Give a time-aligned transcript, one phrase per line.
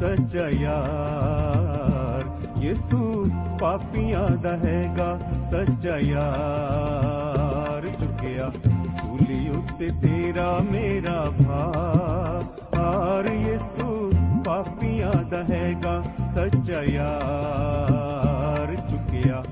[0.00, 2.24] ਸੱਚਾ ਯਾਰ।
[2.62, 5.18] ਯਿਸੂ ਪਾਪੀਆਂ ਦਾ ਹੈਗਾ
[5.50, 8.50] ਸੱਚਾ ਯਾਰ। ਝੁਕਿਆ
[8.90, 14.12] ਸੂਲੀ ਉੱਤੇ ਤੇਰਾ ਮੇਰਾ ਭਾਰ। ਯਿਸੂ
[14.44, 16.02] ਪਾਪੀਆਂ ਦਾ ਹੈਗਾ
[16.34, 19.44] ਸੱਚਾ ਯਾਰ। ਝੁਕਿਆ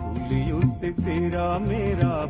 [0.00, 2.28] ਸੂਲੀ ਉੱਤੇ ਤੇਰਾ ਮੇਰਾ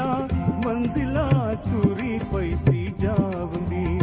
[0.00, 0.28] ਬਿਨਾ
[0.64, 1.28] ਮੰਜ਼ਿਲਾ
[1.64, 3.98] ਤੁਰੀ ਪਈ ਸੀ ਜਾਵੰਦੀ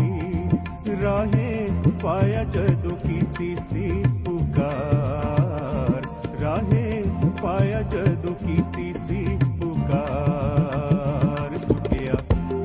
[1.02, 1.68] ਰਾਹੇ
[2.04, 6.06] ਪਾਇਆ ਜਦੋਂ ਕੀਤੀ ਸੀ ਪੁਕਾਰ
[6.42, 7.04] ਰਾਹੇ
[7.42, 9.26] ਪਾਇਆ ਜਦੋਂ ਕੀਤੀ ਸੀ
[9.62, 12.18] ਪੁਕਾਰ ਝੁਕਿਆ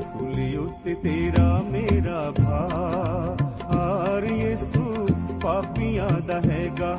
[0.03, 4.85] ਸੂਲੀ ਉੱਤੇ ਤੇਰਾ ਮੇਰਾ ਭਾਰ ਯਿਸੂ
[5.43, 6.97] ਪਾਪੀਆਂ ਦਾ ਹੈਗਾ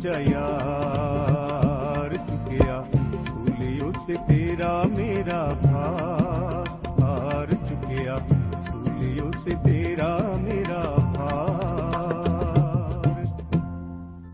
[0.00, 2.86] ਸੱਚਾ ਯਾਰ ਚੁੱਕਿਆ
[3.26, 8.26] ਸੂਲੀ ਉੱਤੇ ਤੇਰਾ ਮੇਰਾ ਭਾਰ ਚੁੱਕਿਆ
[8.62, 13.24] ਸੂਲੀ ਉੱਤੇ ਤੇਰਾ ਮੇਰਾ ਭਾਰ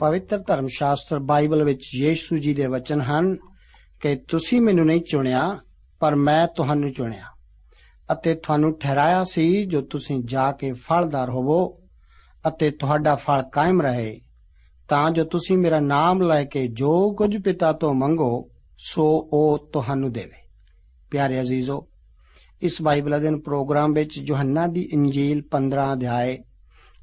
[0.00, 3.36] ਪਵਿੱਤਰ ਧਰਮ ਸ਼ਾਸਤਰ ਬਾਈਬਲ ਵਿੱਚ ਯੀਸ਼ੂ ਜੀ ਦੇ ਵਚਨ ਹਨ
[4.02, 5.58] ਕਿ ਤੁਸੀਂ ਮੈਨੂੰ ਨਹੀਂ ਚੁਣਿਆ
[6.00, 7.24] ਪਰ ਮੈਂ ਤੁਹਾਨੂੰ ਚੁਣਿਆ
[8.08, 11.78] ਅਤੇ ਤੁਹਾਨੂੰ ਠਹਿਰਾਇਆ ਸੀ ਜੋ ਤੁਸੀਂ ਜਾ ਕੇ ਫਲਦਾਰ ਹੋਵੋ
[12.44, 14.20] ਅਤੇ ਤੁਹਾਡਾ ਫਲ ਕਾਇਮ ਰਹੇ
[14.88, 20.12] ਤਾਂ ਜੋ ਤੁਸੀਂ ਮੇਰਾ ਨਾਮ ਲੈ ਕੇ ਜੋ ਕੁਝ ਪਿਤਾ ਤੋਂ ਮੰਗੋ, ਸੋ ਉਹ ਤੁਹਾਨੂੰ
[20.12, 20.48] ਦੇਵੇ।
[21.10, 21.88] ਪਿਆਰੇ ਅਜ਼ੀਜ਼ੋ,
[22.62, 26.38] ਇਸ ਬਾਈਬਲ ਅਧਿਨ ਪ੍ਰੋਗਰਾਮ ਵਿੱਚ ਯੋਹੰਨਾ ਦੀ ਇੰਜੀਲ 15 ਅਧਿਆਏ,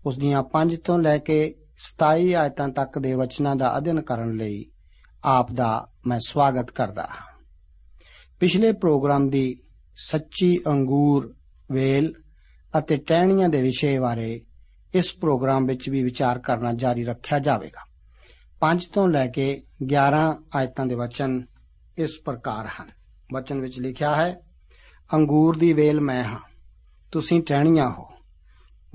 [0.05, 4.65] ਉਸ ਦੀਆਂ 5 ਤੋਂ ਲੈ ਕੇ 27 ਆਇਤਾਂ ਤੱਕ ਦੇ ਵਚਨਾਂ ਦਾ ਅਧਿਐਨ ਕਰਨ ਲਈ
[5.23, 7.43] ਆਪ ਦਾ ਮੈਂ ਸਵਾਗਤ ਕਰਦਾ ਹਾਂ।
[8.39, 9.55] ਪਿਛਲੇ ਪ੍ਰੋਗਰਾਮ ਦੀ
[9.97, 11.35] ਸੱਚੀ ਅੰਗੂਰ
[11.71, 12.13] ਵੇਲ
[12.77, 14.41] ਅਤੇ ਟਹਿਣੀਆਂ ਦੇ ਵਿਸ਼ੇ ਬਾਰੇ
[14.93, 17.85] ਇਸ ਪ੍ਰੋਗਰਾਮ ਵਿੱਚ ਵੀ ਵਿਚਾਰ ਕਰਨਾ ਜਾਰੀ ਰੱਖਿਆ ਜਾਵੇਗਾ।
[18.59, 21.43] 5 ਤੋਂ ਲੈ ਕੇ 11 ਆਇਤਾਂ ਦੇ ਵਚਨ
[21.97, 22.91] ਇਸ ਪ੍ਰਕਾਰ ਹਨ।
[23.33, 24.41] ਵਚਨ ਵਿੱਚ ਲਿਖਿਆ ਹੈ,
[25.13, 26.39] ਅੰਗੂਰ ਦੀ ਵੇਲ ਮੈਂ ਹਾਂ,
[27.11, 28.09] ਤੁਸੀਂ ਟਹਿਣੀਆਂ ਹੋ।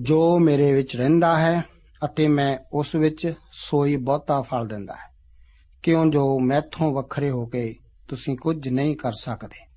[0.01, 1.65] ਜੋ ਮੇਰੇ ਵਿੱਚ ਰਹਿੰਦਾ ਹੈ
[2.05, 5.15] ਅਤੇ ਮੈਂ ਉਸ ਵਿੱਚ ਸੋਈ ਬਹੁਤਾ ਫਲ ਦਿੰਦਾ ਹੈ।
[5.83, 7.75] ਕਿਉਂ ਜੋ ਮੈਥੋਂ ਵੱਖਰੇ ਹੋ ਕੇ
[8.09, 9.69] ਤੁਸੀਂ ਕੁਝ ਨਹੀਂ ਕਰ ਸਕਦੇ।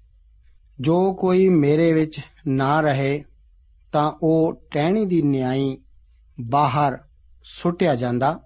[0.81, 3.23] ਜੋ ਕੋਈ ਮੇਰੇ ਵਿੱਚ ਨਾ ਰਹੇ,
[3.91, 5.77] ਤਾਂ ਉਹ ਟਹਿਣੀ ਦੀ ਨਿਆਈ
[6.49, 6.97] ਬਾਹਰ
[7.43, 8.39] ਸੁੱਟਿਆ ਜਾਂਦਾ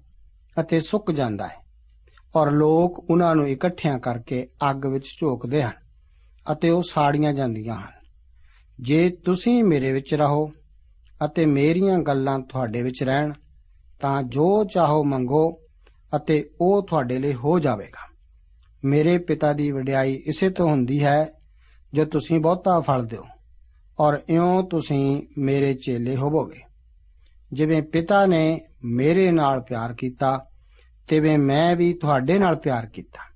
[0.59, 1.55] ਅਤੇ ਸੁੱਕ ਜਾਂਦਾ ਹੈ।
[2.35, 5.71] ਔਰ ਲੋਕ ਉਹਨਾਂ ਨੂੰ ਇਕੱਠਿਆਂ ਕਰਕੇ ਅੱਗ ਵਿੱਚ ਝੋਕਦੇ ਹਨ
[6.51, 7.93] ਅਤੇ ਉਹ ਸਾੜੀਆਂ ਜਾਂਦੀਆਂ ਹਨ।
[8.81, 10.51] ਜੇ ਤੁਸੀਂ ਮੇਰੇ ਵਿੱਚ ਰਹੋ
[11.25, 13.33] ਅਤੇ ਮੇਰੀਆਂ ਗੱਲਾਂ ਤੁਹਾਡੇ ਵਿੱਚ ਰਹਿਣ,
[13.99, 15.59] ਤਾਂ ਜੋ ਚਾਹੋ ਮੰਗੋ
[16.15, 18.15] ਅਤੇ ਉਹ ਤੁਹਾਡੇ ਲਈ ਹੋ ਜਾਵੇਗਾ।
[18.85, 21.31] ਮੇਰੇ ਪਿਤਾ ਦੀ ਵਡਿਆਈ ਇਸੇ ਤੋਂ ਹੁੰਦੀ ਹੈ
[21.93, 23.23] ਜੋ ਤੁਸੀਂ ਬਹੁਤਾ ਫਲ ਦਿਓ
[23.99, 26.64] ਔਰ ਇਉਂ ਤੁਸੀਂ ਮੇਰੇ ਚੇਲੇ ਹੋਵੋਗੇ।
[27.53, 30.45] ਜਿਵੇਂ ਪਿਤਾ ਨੇ ਮੇਰੇ ਨਾਲ ਪਿਆਰ ਕੀਤਾ,
[31.07, 33.35] ਤਿਵੇਂ ਮੈਂ ਵੀ ਤੁਹਾਡੇ ਨਾਲ ਪਿਆਰ ਕੀਤਾ।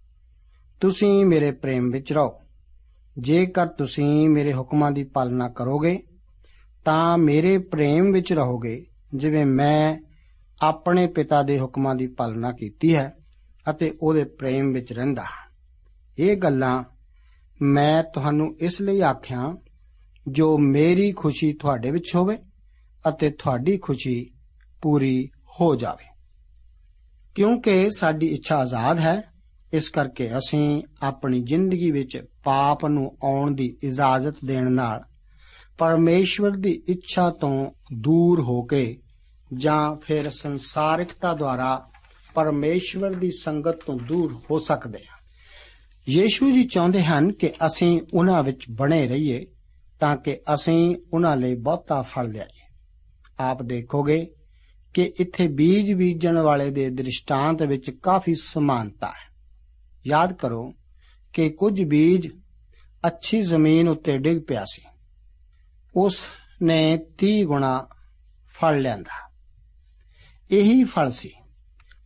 [0.81, 2.41] ਤੁਸੀਂ ਮੇਰੇ ਪ੍ਰੇਮ ਵਿੱਚ ਰਹੋ।
[3.19, 6.03] ਜੇਕਰ ਤੁਸੀਂ ਮੇਰੇ ਹੁਕਮਾਂ ਦੀ ਪਾਲਣਾ ਕਰੋਗੇ,
[6.85, 8.85] ਤਾਂ ਮੇਰੇ ਪ੍ਰੇਮ ਵਿੱਚ ਰਹੋਗੇ,
[9.15, 9.99] ਜਿਵੇਂ ਮੈਂ
[10.61, 13.17] ਆਪਣੇ ਪਿਤਾ ਦੇ ਹੁਕਮਾਂ ਦੀ ਪਾਲਣਾ ਕੀਤੀ ਹੈ
[13.69, 15.49] ਅਤੇ ਉਹਦੇ ਪ੍ਰੇਮ ਵਿੱਚ ਰਹਿੰਦਾ ਹਾਂ।
[16.19, 16.83] ਇਹ ਗੱਲਾਂ
[17.61, 19.57] ਮੈਂ ਤੁਹਾਨੂੰ ਇਸ ਲਈ ਆਖਿਆ
[20.27, 22.37] ਜੋ ਮੇਰੀ ਖੁਸ਼ੀ ਤੁਹਾਡੇ ਵਿੱਚ ਹੋਵੇ
[23.09, 24.29] ਅਤੇ ਤੁਹਾਡੀ ਖੁਸ਼ੀ
[24.81, 25.29] ਪੂਰੀ
[25.61, 26.05] ਹੋ ਜਾਵੇ।
[27.35, 29.21] ਕਿਉਂਕਿ ਸਾਡੀ ਇੱਛਾ ਆਜ਼ਾਦ ਹੈ,
[29.73, 35.03] ਇਸ ਕਰਕੇ ਅਸੀਂ ਆਪਣੀ ਜ਼ਿੰਦਗੀ ਵਿੱਚ ਪਾਪ ਨੂੰ ਆਉਣ ਦੀ ਇਜਾਜ਼ਤ ਦੇਣ ਨਾਲ
[35.77, 38.97] ਪਰਮੇਸ਼ਵਰ ਦੀ ਇੱਛਾ ਤੋਂ ਦੂਰ ਹੋ ਕੇ
[39.53, 41.89] ਜਾਂ ਫਿਰ ਸੰਸਾਰਿਕਤਾ ਦੁਆਰਾ
[42.33, 45.19] ਪਰਮੇਸ਼ਵਰ ਦੀ ਸੰਗਤ ਤੋਂ ਦੂਰ ਹੋ ਸਕਦੇ ਹਾਂ।
[46.09, 49.45] ਯੀਸ਼ੂ ਜੀ ਚਾਹੁੰਦੇ ਹਨ ਕਿ ਅਸੀਂ ਉਹਨਾਂ ਵਿੱਚ ਬਣੇ ਰਹੀਏ
[49.99, 52.58] ਤਾਂ ਕਿ ਅਸੀਂ ਉਹਨਾਂ ਲਈ ਬਹੁਤਾ ਫਲ ਲਿਆਈਏ।
[53.39, 54.35] ਆਪ ਦੇਖੋਗੇ
[54.93, 59.35] ਕਿ ਇੱਥੇ ਬੀਜ ਬੀਜਣ ਵਾਲੇ ਦੇ ਦ੍ਰਿਸ਼ਟਾਂਤ ਵਿੱਚ ਕਾਫੀ ਸਮਾਨਤਾ ਹੈ।
[60.07, 60.73] ਯਾਦ ਕਰੋ
[61.33, 62.27] ਕਿ ਕੁਝ ਬੀਜ
[63.07, 64.81] ਅੱਛੀ ਜ਼ਮੀਨ ਉੱਤੇ ਡਿੱਗ ਪਿਆ ਸੀ।
[65.95, 66.25] ਉਸ
[66.61, 67.87] ਨੇ 30 ਗੁਣਾ
[68.45, 69.31] ਫਲ ਲਿਆਂਦਾ।
[70.51, 71.33] ਇਹੀ ਫਲ ਸੀ।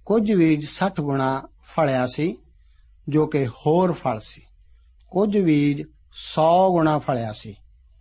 [0.05, 2.37] ਕੁਝ ਬੀਜ 60 ਗੁਣਾ ਫਲਿਆ ਸੀ,
[3.09, 4.41] ਜੋ ਕਿ ਹੋਰ ਫਲ ਸੀ।
[5.11, 5.81] ਕੁਝ ਬੀਜ
[6.11, 7.55] 100 ਗੁਣਾ ਫਲਿਆ ਸੀ।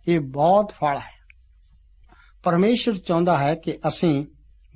[0.07, 1.22] ਇਹ ਬਹੁਤ ਫਲ ਹੈ।
[2.43, 4.25] ਪਰਮੇਸ਼ਰ ਚਾਹੁੰਦਾ ਹੈ ਕਿ ਅਸੀਂ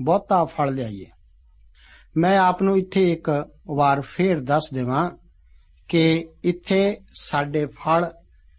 [0.02, 1.06] ਬਹੁਤਾ ਫਲ ਲਿਆਈਏ।
[2.18, 3.30] ਮੈਂ ਆਪ ਨੂੰ ਇੱਥੇ ਇੱਕ
[3.68, 5.12] ਵਾਰ ਫੇਰ ਦੱਸ ਦੇਵਾਂ
[5.88, 8.12] ਕਿ ਇੱਥੇ ਸਾਡੇ ਫਲ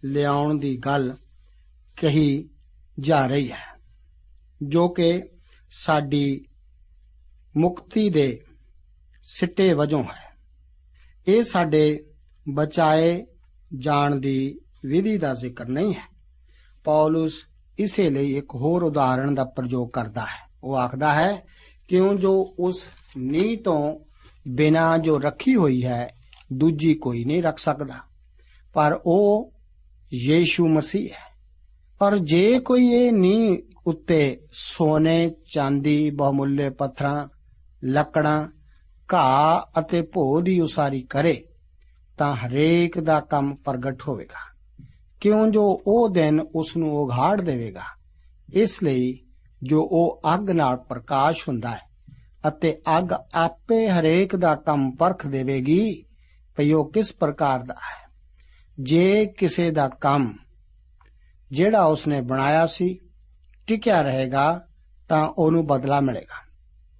[0.05, 1.17] ਲਿਆਉਣ ਦੀ ਗੱਲ
[1.97, 2.49] ਕਹੀ
[3.01, 3.67] ਜਾ ਰਹੀ ਹੈ,
[4.63, 5.23] ਜੋ ਕਿ
[5.71, 6.45] ਸਾਡੀ
[7.57, 8.41] ਮੁਕਤੀ ਦੇ
[9.25, 10.29] ਸਿੱਟੇ ਵਜੋਂ ਹੈ।
[11.29, 12.05] ਇਹ ਸਾਡੇ
[12.49, 13.27] ਬਚਾਏ
[13.79, 16.07] ਜਾਣ ਦੀ ਵਿਧੀ ਦਾ ਜ਼ਿਕਰ ਨਹੀਂ ਹੈ।
[16.85, 17.43] ਪੌਲਸ
[17.79, 21.43] ਇਸੇ ਲਈ ਇੱਕ ਹੋਰ ਉਦਾਹਰਣ ਦਾ ਪ੍ਰਯੋਗ ਕਰਦਾ ਹੈ। ਉਹ ਆਖਦਾ ਹੈ,
[21.89, 23.99] ਕਿਉਂ ਜੋ ਉਸ ਨੀਂਹ ਤੋਂ
[24.49, 26.15] ਬਿਨਾ ਜੋ ਰੱਖੀ ਹੋਈ ਹੈ,
[26.53, 27.95] ਦੂਜੀ ਕੋਈ ਨਹੀਂ ਰੱਖ ਸਕਦਾ।
[28.75, 29.53] ਪਰ ਉਹ
[30.15, 31.29] ਯੀਸ਼ੂ ਮਸੀਹ ਹੈ।
[31.99, 37.29] ਪਰ ਜੇ ਕੋਈ ਇਹ ਨੀਂਹ ਉੱਤੇ ਸੋਨੇ, ਚਾਂਦੀ, ਬਹੁਮੁੱਲੇ ਪੱਥਰਾਂ,
[37.85, 38.49] ਲੱਕੜਾਂ,
[39.15, 41.45] ਘਾਹ ਅਤੇ ਭੋ ਦੀ ਉਸਾਰੀ ਕਰੇ,
[42.19, 44.48] ਤਾਂ ਹਰੇਕ ਦਾ ਕੰਮ ਪ੍ਰਗਟ ਹੋਵੇਗਾ।
[45.21, 47.83] ਕਿਉਂ ਜੋ ਉਹ ਦਿਨ ਉਸ ਨੂੰ ਉਘਾੜ ਦੇਵੇਗਾ?
[48.53, 49.19] ਇਸ ਲਈ
[49.63, 51.81] ਜੋ ਉਹ ਅੱਗ ਨਾਲ ਪ੍ਰਕਾਸ਼ ਹੁੰਦਾ ਹੈ
[52.49, 56.05] ਅਤੇ ਅੱਗ ਆਪੇ ਹਰੇਕ ਦਾ ਕੰਮ ਪਰਖ ਦੇਵੇਗੀ,
[56.57, 58.13] ਭਈ ਉਹ ਕਿਸ ਪ੍ਰਕਾਰ ਦਾ ਹੈ?
[58.81, 60.37] ਜੇ ਕਿਸੇ ਦਾ ਕੰਮ
[61.53, 62.99] ਜਿਹੜਾ ਉਸਨੇ ਬਣਾਇਆ ਸੀ
[63.67, 64.67] ਟਿਕਿਆ ਰਹੇਗਾ,
[65.09, 66.49] ਤਾਂ ਉਹਨੂੰ ਬਦਲਾ ਮਿਲੇਗਾ।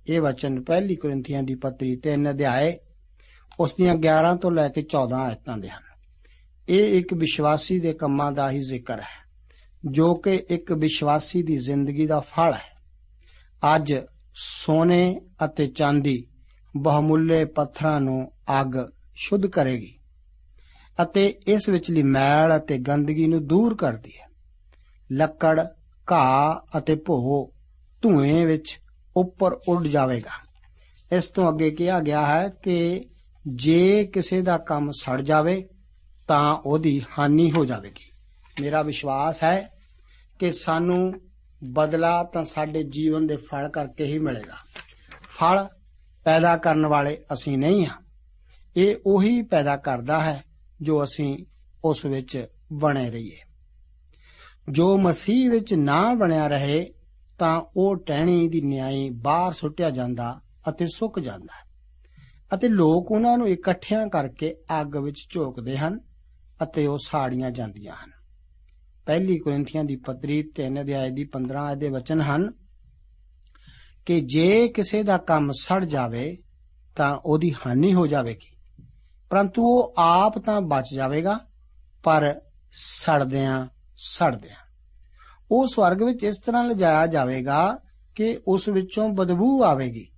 [0.09, 2.79] ਇਹ ਵਚਨ ਪਹਿਲੀ ਕੋਰਿੰਥੀਆਂ ਦੀ ਪੱਤਰੀ 3 ਅਧਿਆਏ,
[3.61, 5.88] ਉਸ ਦੀਆਂ 11 ਤੋਂ ਲੈ ਕੇ 14 ਆਇਤਾਂ ਦੇ ਹਨ।
[6.69, 9.17] ਇਹ ਇੱਕ ਵਿਸ਼ਵਾਸੀ ਦੇ ਕੰਮਾਂ ਦਾ ਹੀ ਜ਼ਿਕਰ ਹੈ,
[9.91, 13.95] ਜੋ ਕਿ ਇੱਕ ਵਿਸ਼ਵਾਸੀ ਦੀ ਜ਼ਿੰਦਗੀ ਦਾ ਫਲ ਹੈ। ਅੱਜ
[14.35, 16.27] ਸੋਨੇ ਅਤੇ ਚਾਂਦੀ
[16.77, 18.75] ਬਹੁਮੁੱਲੇ ਪੱਥਰਾਂ ਨੂੰ ਅੱਗ
[19.17, 19.95] ਸ਼ੁੱਧ ਕਰੇਗੀ
[21.03, 24.27] ਅਤੇ ਇਸ ਵਿਚਲੀ ਮੈਲ ਅਤੇ ਗੰਦਗੀ ਨੂੰ ਦੂਰ ਕਰਦੀ ਹੈ।
[25.13, 25.61] ਲੱਕੜ,
[26.13, 27.53] ਘਾਹ ਅਤੇ ਭੋ
[28.03, 28.79] ਧੂਏ ਵਿੱਚ
[29.17, 30.49] ਉੱਪਰ ਉੱਡ ਜਾਵੇਗਾ।
[31.13, 33.05] ਇਸ ਤੋਂ ਅੱਗੇ ਕਿਹਾ ਗਿਆ ਹੈ ਕਿ
[33.47, 35.69] ਜੇ ਕਿਸੇ ਦਾ ਕੰਮ ਸੜ ਜਾਵੇ
[36.29, 38.13] ਤਾਂ ਉਹਦੀ ਹਾਨੀ ਹੋ ਜਾਵੇਗੀ।
[38.61, 39.71] ਮੇਰਾ ਵਿਸ਼ਵਾਸ ਹੈ
[40.39, 41.15] ਕਿ ਸਾਨੂੰ
[41.65, 44.55] ਬਦਲਾ ਤਾਂ ਸਾਡੇ ਜੀਵਨ ਦੇ ਫਲ ਕਰਕੇ ਹੀ ਮਿਲੇਗਾ।
[45.23, 45.69] ਫਲ
[46.25, 48.03] ਪੈਦਾ ਕਰਨ ਵਾਲੇ ਅਸੀਂ ਨਹੀਂ ਹਾਂ।
[48.77, 50.45] ਇਹ ਉਹੀ ਪੈਦਾ ਕਰਦਾ ਹੈ
[50.83, 51.45] ਜੋ ਅਸੀਂ
[51.85, 53.37] ਉਸ ਵਿੱਚ ਬਣੇ ਰਹੀਏ।
[54.71, 56.93] ਜੋ ਮਸੀਹ ਵਿੱਚ ਨਾ ਬਣਿਆ ਰਹੇ,
[57.39, 61.69] ਤਾਂ ਉਹ ਟਹਿਣੀ ਦੀ ਨਿਆਈ ਬਾਹਰ ਸੁੱਟਿਆ ਜਾਂਦਾ ਅਤੇ ਸੁੱਕ ਜਾਂਦਾ ਹੈ।
[62.55, 66.08] ਅਤੇ ਲੋਕ ਉਹਨਾਂ ਨੂੰ ਇਕੱਠਿਆਂ ਕਰਕੇ ਅੱਗ ਵਿੱਚ ਝੋਕਦੇ ਹਨ।
[66.63, 68.11] ਅਤੇ ਉਹ ਸਾੜੀਆਂ ਜਾਂਦੀਆਂ ਹਨ।
[69.07, 72.53] ਪਹਿਲੀ ਕੋਰਿੰਥੀਆਂ ਦੀ ਪਤਰੀ 3 ਅਧਿਆਇ ਦੀ 15 ਆਇਤ ਦੇ ਵਚਨ ਹਨ
[74.07, 76.37] ਕਿ ਜੇ ਕਿਸੇ ਦਾ ਕੰਮ ਸੜ ਜਾਵੇ
[76.97, 78.57] ਤਾਂ ਉਹਦੀ ਹਾਨੀ ਹੋ ਜਾਵੇਗੀ,
[79.31, 81.41] ਪਰੰਤੂ ਉਹ ਆਪ ਤਾਂ ਬਚ ਜਾਵੇਗਾ,
[82.03, 82.41] ਪਰ
[82.73, 84.57] ਸੜਦਿਆਂ ਸੜਦਿਆਂ।
[85.51, 87.79] ਉਹ ਸਵਰਗ ਵਿੱਚ ਇਸ ਤਰ੍ਹਾਂ ਲਿਜਾਇਆ ਜਾਵੇਗਾ
[88.15, 90.11] ਕਿ ਉਸ ਵਿੱਚੋਂ ਬਦਬੂ ਆਵੇਗੀ,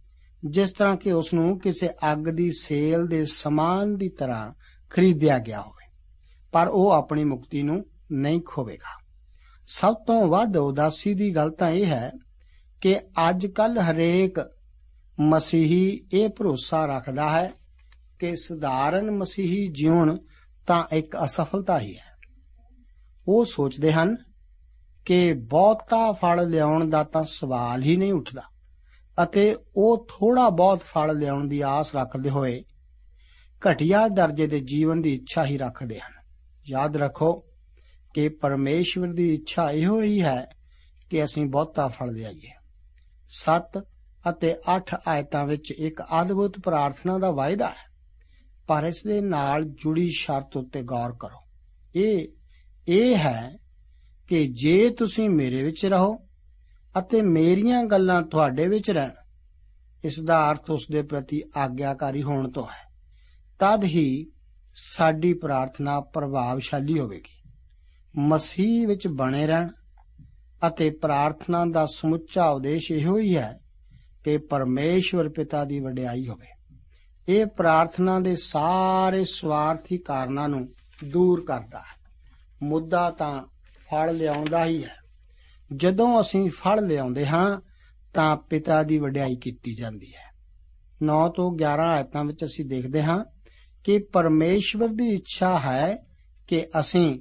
[0.45, 4.53] ਜਿਸ ਤਰ੍ਹਾਂ ਕਿ ਉਸ ਨੂੰ ਕਿਸੇ ਅੱਗ ਦੀ ਸੇਲ ਦੇ ਸਮਾਨ ਦੀ ਤਰ੍ਹਾਂ
[4.91, 5.80] ਖਰੀਦਿਆ ਗਿਆ ਹੋਵੇ।
[6.53, 9.01] ਪਰ ਉਹ ਆਪਣੀ ਮੁਕਤੀ ਨੂੰ ਨਹੀਂ ਖੋਵੇਗਾ।
[9.69, 12.13] ਸਭ ਤੋਂ ਵੱਧ ਉਦਾਸੀ ਦੀ ਗੱਲ ਤਾਂ ਇਹ ਹੈ
[12.81, 14.51] ਕਿ ਅੱਜ ਕੱਲ ਹਰੇਕ
[15.21, 17.53] ਮਸੀਹੀ ਇਹ ਭਰੋਸਾ ਰੱਖਦਾ ਹੈ
[18.19, 20.19] ਕਿ ਸਧਾਰਨ ਮਸੀਹੀ ਜੀਵਨ
[20.67, 22.11] ਤਾਂ ਇੱਕ ਅਸਫਲਤਾ ਹੀ ਹੈ।
[23.29, 24.17] ਉਹ ਸੋਚਦੇ ਹਨ
[25.05, 28.43] ਕਿ ਬਹੁਤਾ ਫਲ ਲਿਆਉਣ ਦਾ ਤਾਂ ਸਵਾਲ ਹੀ ਨਹੀਂ ਉੱਠਦਾ
[29.23, 32.65] ਅਤੇ ਉਹ ਥੋੜਾ ਬਹੁਤ ਫਲ ਲਿਆਉਣ ਦੀ ਆਸ ਰੱਖਦੇ ਹੋਏ
[33.71, 36.20] ਘਟੀਆ ਦਰਜੇ ਦੇ ਜੀਵਨ ਦੀ ਇੱਛਾ ਹੀ ਰੱਖਦੇ ਹਨ।
[36.71, 37.45] ਯਾਦ ਰੱਖੋ
[38.15, 40.47] ਕਿ ਪਰਮੇਸ਼ਵਰ ਦੀ ਇੱਛਾ ਇਹੋ ਹੀ ਹੈ
[41.11, 42.51] ਕਿ ਅਸੀਂ ਬਹੁਤਾ ਫਲ ਲਿਆਈਏ।
[43.29, 43.83] 7
[44.31, 47.91] ਅਤੇ 8 ਆਇਤਾਂ ਵਿੱਚ ਇੱਕ ਅਦਭੁਤ ਪ੍ਰਾਰਥਨਾ ਦਾ ਵਾਅਦਾ ਹੈ।
[48.67, 51.39] ਪਰ ਇਸ ਦੇ ਨਾਲ ਜੁੜੀ ਸ਼ਰਤ ਉੱਤੇ ਗੌਰ ਕਰੋ।
[51.95, 52.29] ਇਹ
[52.89, 53.57] ਇਹ ਹੈ
[54.29, 56.19] ਕਿ ਜੇ ਤੁਸੀਂ ਮੇਰੇ ਵਿੱਚ ਰਹੋ
[56.99, 59.11] ਅਤੇ ਮੇਰੀਆਂ ਗੱਲਾਂ ਤੁਹਾਡੇ ਵਿੱਚ ਰਹਿਣ,
[60.05, 62.91] ਇਸ ਦਾ ਅਰਥ ਉਸ ਦੇ ਪ੍ਰਤੀ ਆਗਿਆਕਾਰੀ ਹੋਣ ਤੋਂ ਹੈ।
[63.59, 64.27] ਤਦ ਹੀ
[64.83, 67.53] ਸਾਡੀ ਪ੍ਰਾਰਥਨਾ ਪ੍ਰਭਾਵਸ਼ਾਲੀ ਹੋਵੇਗੀ।
[68.19, 69.69] ਮਸੀਹ ਵਿੱਚ ਬਣੇ ਰਹਿਣ
[70.67, 73.61] ਅਤੇ ਪ੍ਰਾਰਥਨਾ ਦਾ ਸਮੁੱਚਾ ਉਦੇਸ਼ ਇਹੋ ਹੀ ਹੈ
[74.25, 76.47] ਕਿ ਪਰਮੇਸ਼ਵਰ ਪਿਤਾ ਦੀ ਵਡਿਆਈ ਹੋਵੇ।
[77.29, 80.69] ਇਹ ਪ੍ਰਾਰਥਨਾ ਦੇ ਸਾਰੇ ਸਵਾਰਥੀ ਕਾਰਨਾਂ ਨੂੰ
[81.05, 82.01] ਦੂਰ ਕਰਦਾ ਹੈ।
[82.63, 83.43] ਮੁੱਦਾ ਤਾਂ
[83.91, 84.97] ਫਲ ਲਿਆਉਂਦਾ ਹੀ ਹੈ।
[85.77, 87.61] ਜਦੋਂ ਅਸੀਂ ਫਲ ਲਿਆਉਂਦੇ ਹਾਂ,
[88.15, 90.31] ਤਾਂ ਪਿਤਾ ਦੀ ਵਡਿਆਈ ਕੀਤੀ ਜਾਂਦੀ ਹੈ।
[91.03, 93.25] 9 ਤੋਂ 11 ਆਇਤਾਂ ਵਿੱਚ ਅਸੀਂ ਦੇਖਦੇ ਹਾਂ
[93.85, 96.07] ਕਿ ਪਰਮੇਸ਼ਵਰ ਦੀ ਇੱਛਾ ਹੈ
[96.49, 97.21] ਕਿ ਅਸੀਂ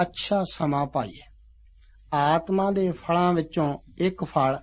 [0.00, 1.20] ਅੱਛਾ ਸਮਾਂ ਪਾਈਏ।
[2.14, 4.58] ਆਤਮਾ ਦੇ ਫਲਾਂ ਵਿੱਚੋਂ ਇੱਕ ਫਲ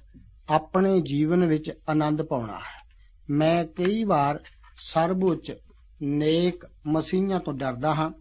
[0.50, 2.88] ਆਪਣੇ ਜੀਵਨ ਵਿੱਚ ਆਨੰਦ ਪਾਉਣਾ ਹੈ।
[3.30, 4.40] ਮੈਂ ਕਈ ਵਾਰ
[4.78, 5.56] ਸਰਬਉੱਚ
[6.02, 8.12] ਨੇਕ ਮਸੀਹਾਂ ਤੋਂ ਡਰਦਾ ਹਾਂ,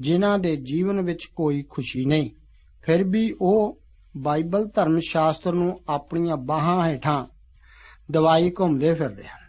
[0.00, 2.30] ਜਿਨ੍ਹਾਂ ਦੇ ਜੀਵਨ ਵਿੱਚ ਕੋਈ ਖੁਸ਼ੀ ਨਹੀਂ।
[2.82, 3.80] ਫਿਰ ਵੀ ਉਹ
[4.16, 7.26] ਬਾਈਬਲ ਧਰਮ ਸ਼ਾਸਤਰ ਨੂੰ ਆਪਣੀਆਂ ਬਾਹਾਂ ਹੇਠਾਂ
[8.10, 9.45] ਦਵਾਈ ਘੁੰਮਦੇ ਫਿਰਦੇ ਹਨ।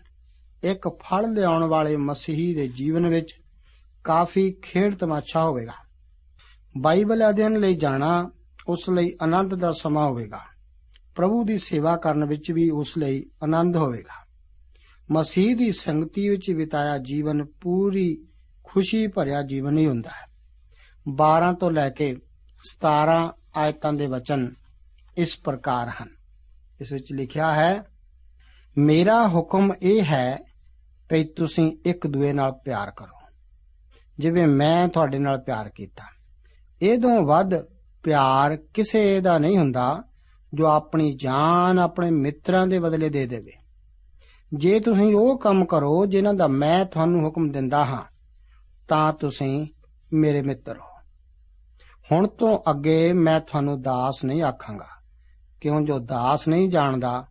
[0.64, 3.36] ਇੱਕ ਫਲ ਲਿਆਉਣ ਵਾਲੇ ਮਸੀਹੀ ਦੇ ਜੀਵਨ ਵਿੱਚ
[4.04, 5.74] ਕਾਫੀ ਖੇਡ ਤਮਾਸ਼ਾ ਹੋਵੇਗਾ।
[6.78, 8.32] ਬਾਈਬਲ ਅਧਿਐਨ ਲਈ ਜਾਣਾ
[8.68, 10.40] ਉਸ ਲਈ ਆਨੰਦ ਦਾ ਸਮਾਂ ਹੋਵੇਗਾ।
[11.16, 14.28] ਪ੍ਰਭੂ ਦੀ ਸੇਵਾ ਕਰਨ ਵਿੱਚ ਵੀ ਉਸ ਲਈ ਆਨੰਦ ਹੋਵੇਗਾ।
[15.12, 18.28] ਮਸੀਹ ਦੀ ਸੰਗਤੀ ਵਿੱਚ ਬਿਤਾਇਆ ਜੀਵਨ ਪੂਰੀ
[18.64, 20.28] ਖੁਸ਼ੀ ਭਰਿਆ ਜੀਵਨ ਹੀ ਹੁੰਦਾ ਹੈ।
[21.10, 22.16] 12 ਤੋਂ ਲੈ ਕੇ
[22.72, 24.54] 17 ਆਇਤਾਂ ਦੇ ਵਚਨ
[25.18, 26.10] ਇਸ ਪ੍ਰਕਾਰ ਹਨ।
[26.82, 27.84] ਇਸ ਵਿੱਚ ਲਿਖਿਆ ਹੈ,
[28.78, 30.47] ਮੇਰਾ ਹੁਕਮ ਇਹ ਹੈ
[31.10, 33.18] ਕਿ ਤੁਸੀਂ ਇੱਕ ਦੂਏ ਨਾਲ ਪਿਆਰ ਕਰੋ।
[34.20, 36.04] ਜਿਵੇਂ ਮੈਂ ਤੁਹਾਡੇ ਨਾਲ ਪਿਆਰ ਕੀਤਾ।
[36.82, 37.62] ਇਹਦੋਂ ਵੱਧ
[38.04, 40.04] ਪਿਆਰ ਕਿਸੇ ਦਾ ਨਹੀਂ ਹੁੰਦਾ
[40.54, 43.52] ਜੋ ਆਪਣੀ ਜਾਨ ਆਪਣੇ ਮਿੱਤਰਾਂ ਦੇ ਬਦਲੇ ਦੇ ਦੇਵੇ।
[44.54, 48.04] ਜੇ ਤੁਸੀਂ ਉਹ ਕੰਮ ਕਰੋ ਜਿਨ੍ਹਾਂ ਦਾ ਮੈਂ ਤੁਹਾਨੂੰ ਹੁਕਮ ਦਿੰਦਾ ਹਾਂ,
[48.88, 49.68] ਤਾਂ ਤੁਸੀਂ
[50.14, 50.98] ਮੇਰੇ ਮਿੱਤਰ ਹੋ।
[52.12, 54.88] ਹੁਣ ਤੋਂ ਅੱਗੇ ਮੈਂ ਤੁਹਾਨੂੰ ਦਾਸ ਨਹੀਂ ਆਖਾਂਗਾ।
[55.62, 57.28] ਕਿਉਂ ਜੋ ਦਾਸ ਨਹੀਂ ਜਾਣਦਾ,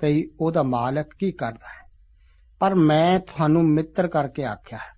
[0.00, 1.83] ਭਈ ਉਹਦਾ ਮਾਲਕ ਕੀ ਕਰਦਾ ਹੈ?
[2.60, 4.92] ਪਰ ਮੈਂ ਤੁਹਾਨੂੰ ਮਿੱਤਰ ਕਰਕੇ ਆਖਿਆ ਹੈ,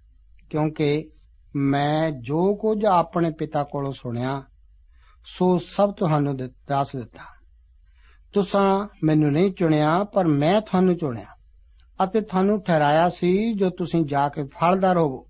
[0.50, 1.10] ਕਿਉਂਕਿ
[1.56, 4.42] ਮੈਂ ਜੋ ਕੁਝ ਆਪਣੇ ਪਿਤਾ ਕੋਲੋਂ ਸੁਣਿਆ,
[5.26, 7.24] ਸੋ ਸਭ ਤੁਹਾਨੂੰ ਦੱਸ ਦਿੱਤਾ।
[8.34, 8.60] ਤੁਸੀਂ
[9.04, 11.26] ਮੈਨੂੰ ਨਹੀਂ ਚੁਣਿਆ, ਪਰ ਮੈਂ ਤੁਹਾਨੂੰ ਚੁਣਿਆ
[12.04, 15.26] ਅਤੇ ਤੁਹਾਨੂੰ ਠਹਿਰਾਇਆ ਸੀ ਜੋ ਤੁਸੀਂ ਜਾ ਕੇ ਫਲਦਾਰ ਹੋਵੋ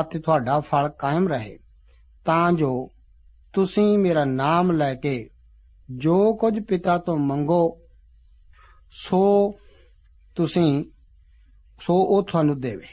[0.00, 1.58] ਅਤੇ ਤੁਹਾਡਾ ਫਲ ਕਾਇਮ ਰਹੇ।
[2.26, 2.90] ਤਾਂ ਜੋ
[3.54, 5.30] ਤੁਸੀਂ ਮੇਰਾ ਨਾਮ ਲੈ ਕੇ
[5.88, 7.78] ਜੋ ਕੁਝ ਪਿਤਾ ਤੋਂ ਮੰਗੋ,
[8.92, 9.52] ਸੋ
[10.36, 10.84] ਤੁਸੀਂ
[11.80, 12.86] ਸੋ ਉਹ ਤੁਹਾਨੂੰ ਦੇਵੇ।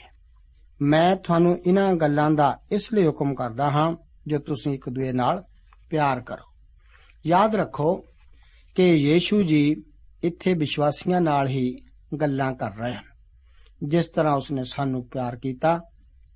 [0.81, 3.95] ਮੈਂ ਤੁਹਾਨੂੰ ਇਹਨਾਂ ਗੱਲਾਂ ਦਾ ਇਸ ਲਈ ਹੁਕਮ ਕਰਦਾ ਹਾਂ,
[4.27, 5.43] ਜੋ ਤੁਸੀਂ ਇੱਕ ਦੂਏ ਨਾਲ
[5.89, 6.51] ਪਿਆਰ ਕਰੋ।
[7.27, 8.05] ਯਾਦ ਰੱਖੋ
[8.75, 9.75] ਕਿ ਯੀਸ਼ੂ ਜੀ
[10.23, 11.77] ਇੱਥੇ ਵਿਸ਼ਵਾਸੀਆਂ ਨਾਲ ਹੀ
[12.21, 13.03] ਗੱਲਾਂ ਕਰ ਰਹੇ ਹਨ।
[13.83, 15.81] ਜਿਸ ਤਰ੍ਹਾਂ ਉਸਨੇ ਸਾਨੂੰ ਪਿਆਰ ਕੀਤਾ,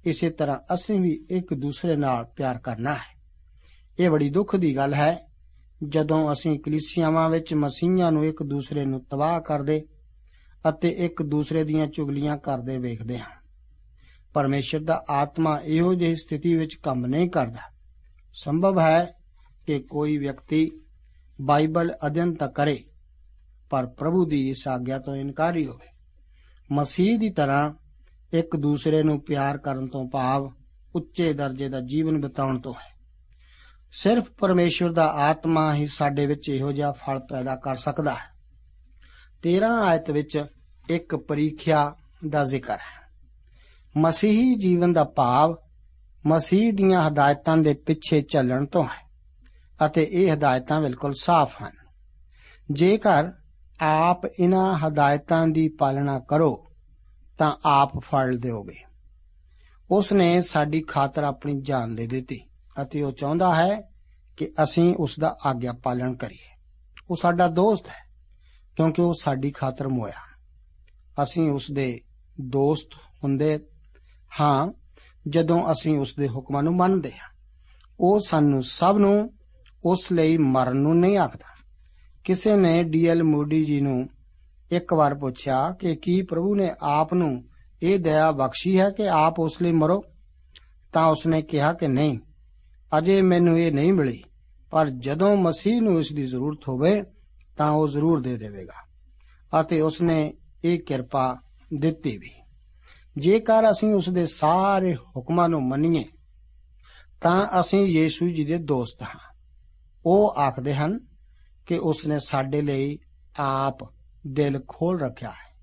[0.06, 3.16] ਇਸੇ ਤਰ੍ਹਾਂ ਅਸੀਂ ਵੀ ਇੱਕ ਦੂਸਰੇ ਨਾਲ ਪਿਆਰ ਕਰਨਾ ਹੈ।
[4.00, 5.28] ਇਹ ਬੜੀ ਦੁੱਖ ਦੀ ਗੱਲ ਹੈ,
[5.88, 9.86] ਜਦੋਂ ਅਸੀਂ ਕਲੀਸਿਆਵਾਂ ਵਿੱਚ ਮਸੀਹਾਂ ਨੂੰ ਇੱਕ ਦੂਸਰੇ ਨੂੰ ਤਬਾਹ ਕਰਦੇ
[10.70, 13.30] ਅਤੇ ਇੱਕ ਦੂਸਰੇ ਦੀਆਂ ਚੁਗਲੀਆਂ ਕਰਦੇ ਵੇਖਦੇ ਹਾਂ।
[14.34, 17.74] ਪਰਮੇਸ਼ਰ ਦਾ ਆਤਮਾ ਇਹੋ ਜਿਹੀ ਸਥਿਤੀ ਵਿੱਚ ਕੰਮ ਨਹੀਂ ਕਰਦਾ।
[18.34, 19.14] ਸੰਭਵ ਹੈ
[19.68, 20.72] ਕਿ ਕੋਈ ਵਿਅਕਤੀ
[21.42, 22.86] ਬਾਈਬਲ ਅਧਿਐਨ ਤਾਂ ਕਰੇ,
[23.70, 25.88] ਪਰ ਪ੍ਰਭੂ ਦੀ ਇਸ ਆਗਿਆ ਤੋਂ ਇਨਕਾਰੀ ਹੋਵੇ।
[26.72, 27.74] ਮਸੀਹ ਦੀ ਤਰ੍ਹਾਂ
[28.34, 30.52] ਇੱਕ ਦੂਸਰੇ ਨੂੰ ਪਿਆਰ ਕਰਨ ਤੋਂ ਭਾਵ
[30.96, 32.96] ਉੱਚੇ ਦਰਜੇ ਦਾ ਜੀਵਨ ਬਿਤਾਉਣ ਤੋਂ ਹੈ।
[33.92, 38.36] ਸਿਰਫ ਪਰਮੇਸ਼ਵਰ ਦਾ ਆਤਮਾ ਹੀ ਸਾਡੇ ਵਿੱਚ ਇਹੋ ਜਿਹਾ ਫਲ ਪੈਦਾ ਕਰ ਸਕਦਾ ਹੈ।
[39.42, 40.46] 13 ਆਇਤ ਵਿੱਚ
[40.90, 41.96] ਇੱਕ ਪ੍ਰੀਖਿਆ
[42.30, 43.12] ਦਾ ਜ਼ਿਕਰ ਹੈ।
[43.98, 45.56] ਮਸੀਹੀ ਜੀਵਨ ਦਾ ਭਾਵ
[46.26, 49.06] ਮਸੀਹ ਦੀਆਂ ਹਦਾਇਤਾਂ ਦੇ ਪਿੱਛੇ ਚੱਲਣ ਤੋਂ ਹੈ
[49.86, 51.72] ਅਤੇ ਇਹ ਹਦਾਇਤਾਂ ਬਿਲਕੁਲ ਸਾਫ਼ ਹਨ।
[52.72, 53.32] ਜੇਕਰ
[53.82, 56.66] ਆਪ ਇਹਨਾਂ ਹਦਾਇਤਾਂ ਦੀ ਪਾਲਣਾ ਕਰੋ,
[57.38, 58.78] ਤਾਂ ਆਪ ਫਲ ਦਿਓਗੇ।
[59.92, 62.42] ਉਸ ਨੇ ਸਾਡੀ ਖਾਤਰ ਆਪਣੀ ਜਾਨ ਦੇ ਦਿੱਤੀ
[62.82, 63.90] ਅਤੇ ਉਹ ਚਾਹੁੰਦਾ ਹੈ
[64.38, 66.60] ਕਿ ਅਸੀਂ ਉਸ ਦਾ ਆਗਿਆ ਪਾਲਣ ਕਰੀਏ।
[67.10, 68.12] ਉਹ ਸਾਡਾ ਦੋਸਤ ਹੈ,
[68.76, 70.35] ਕਿਉਂਕਿ ਉਹ ਸਾਡੀ ਖਾਤਰ ਮੋਇਆ
[71.24, 72.02] ਅਸੀਂ ਉਸ ਦੇ
[72.42, 72.94] ਦੋਸਤ
[73.24, 73.60] ਹੁੰਦੇ
[74.40, 74.74] ਹਾਂ
[75.28, 77.36] ਜਦੋਂ ਅਸੀਂ ਉਸ ਦੇ ਹੁਕਮਾਂ ਨੂੰ ਮੰਨਦੇ ਹਾਂ।
[78.00, 79.34] ਉਹ ਸਾਨੂੰ ਸਭ ਨੂੰ
[79.84, 81.56] ਉਸ ਲਈ ਮਰਨ ਨੂੰ ਨਹੀਂ ਆਖਦਾ।
[82.24, 84.10] ਕਿਸੇ ਨੇ ਡੀਐਲ ਮੂਡੀ ਜੀ ਨੂੰ
[84.72, 87.44] ਇੱਕ ਵਾਰ ਪੁੱਛਿਆ ਕਿ ਕੀ ਪ੍ਰਭੂ ਨੇ ਆਪ ਨੂੰ
[87.84, 90.04] ਇਹ ਦਇਆ ਬਖਸ਼ੀ ਹੈ ਕਿ ਆਪ ਉਸ ਲਈ ਮਰੋ?
[90.94, 92.20] ਤਾਂ ਉਸਨੇ ਕਿਹਾ ਕਿ ਨਹੀਂ,
[92.98, 94.24] ਅਜੇ ਮੈਨੂੰ ਇਹ ਨਹੀਂ ਮਿਲੀ,
[94.72, 97.04] ਪਰ ਜਦੋਂ ਮਸੀਹ ਨੂੰ ਇਸ ਦੀ ਜ਼ਰੂਰਤ ਹੋਵੇ
[97.58, 98.96] ਤਾਂ ਉਹ ਜ਼ਰੂਰ ਦੇ ਦੇਵੇਗਾ।
[99.62, 100.34] ਅਤੇ ਉਸਨੇ
[100.66, 101.42] ਇਹ ਕਿਰਪਾ
[101.80, 102.32] ਦਿੱਤੀ ਵੀ।
[103.18, 106.04] ਜੇਕਰ ਅਸੀਂ ਉਸ ਦੇ ਸਾਰੇ ਹੁਕਮਾਂ ਨੂੰ ਮੰਨੀਏ,
[107.22, 109.36] ਤਾਂ ਅਸੀਂ ਯੀਸ਼ੂ ਜੀ ਦੇ ਦੋਸਤ ਹਾਂ।
[110.06, 111.00] ਉਹ ਆਖਦੇ ਹਨ
[111.66, 113.00] ਕਿ ਉਸ ਨੇ ਸਾਡੇ ਲਈ
[113.40, 113.78] ਆਪ
[114.28, 115.60] ਦਿਲ ਖੋਲ ਰੱਖਿਆ ਹੈ।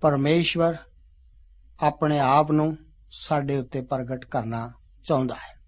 [0.00, 0.76] ਪਰਮੇਸ਼ਵਰ
[1.80, 2.76] ਆਪਣੇ ਆਪ ਨੂੰ
[3.10, 4.72] ਸਾਡੇ ਉੱਤੇ ਪ੍ਰਗਟ ਕਰਨਾ
[5.04, 5.58] ਚਾਹੁੰਦਾ ਹੈ।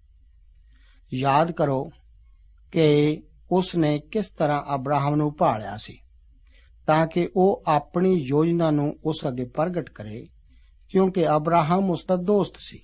[1.13, 1.91] ਯਾਦ ਕਰੋ
[2.71, 3.19] ਕਿ
[3.51, 6.00] ਉਸ ਨੇ ਕਿਸ ਤਰ੍ਹਾਂ ਅਬਰਾਹਮ ਨੂੰ ਭਾਲਿਆ ਸੀ।
[6.91, 10.27] ਤਾਂ ਕਿ ਉਹ ਆਪਣੀ ਯੋਜਨਾ ਨੂੰ ਉਸ ਅੱਗੇ ਪ੍ਰਗਟ ਕਰੇ,
[10.89, 12.79] ਕਿਉਂਕਿ ਅਬਰਾਹਮ ਉਸ ਦਾ ਦੋਸਤ ਸੀ।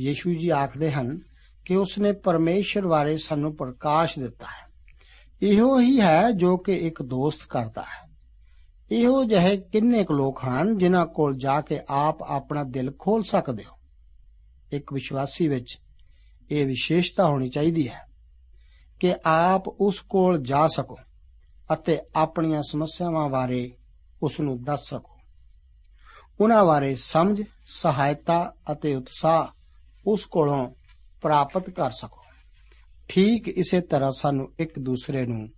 [0.00, 1.20] ਯੀਸ਼ੂ ਜੀ ਆਖਦੇ ਹਨ
[1.64, 4.72] ਕਿ ਉਸ ਨੇ ਪਰਮੇਸ਼ਰ ਬਾਰੇ ਸਾਨੂੰ ਪ੍ਰਕਾਸ਼ ਦਿੱਤਾ ਹੈ।
[5.42, 8.10] ਇਹੋ ਹੀ ਹੈ ਜੋ ਕਿ ਇੱਕ ਦੋਸਤ ਕਰਦਾ ਹੈ।
[8.92, 13.64] ਇਹੋ ਜਿਹੇ ਕਿੰਨੇ ਕੁ ਲੋਕ ਹਨ ਜਿਨ੍ਹਾਂ ਕੋਲ ਜਾ ਕੇ ਆਪ ਆਪਣਾ ਦਿਲ ਖੋਲ ਸਕਦੇ
[13.64, 13.76] ਹੋ।
[14.72, 15.78] ਇੱਕ ਵਿਸ਼ਵਾਸੀ ਵਿੱਚ
[16.50, 18.06] ਇਹ ਵਿਸ਼ੇਸ਼ਤਾ ਹੋਣੀ ਚਾਹੀਦੀ ਹੈ
[19.00, 20.98] ਕਿ ਆਪ ਉਸ ਕੋਲ ਜਾ ਸਕੋ।
[21.72, 23.70] ਅਤੇ ਆਪਣੀਆਂ ਸਮੱਸਿਆਵਾਂ ਬਾਰੇ
[24.22, 25.16] ਉਸ ਨੂੰ ਦੱਸ ਸਕੋ।
[26.40, 29.46] ਉਹਨਾਂ ਬਾਰੇ ਸਮਝ, ਸਹਾਇਤਾ ਅਤੇ ਉਤਸ਼ਾਹ
[30.06, 30.74] ਉਸ ਕੋਲੋਂ
[31.22, 32.20] ਪ੍ਰਾਪਤ ਕਰ ਸਕੋ।
[33.08, 35.48] ਠੀਕ ਇਸੇ ਤਰ੍ਹਾਂ ਸਾਨੂੰ ਇੱਕ ਦੂਸਰੇ ਨੂੰ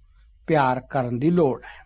[0.46, 1.82] ਪਿਆਰ ਕਰਨ ਦੀ ਲੋੜ ਹੈ।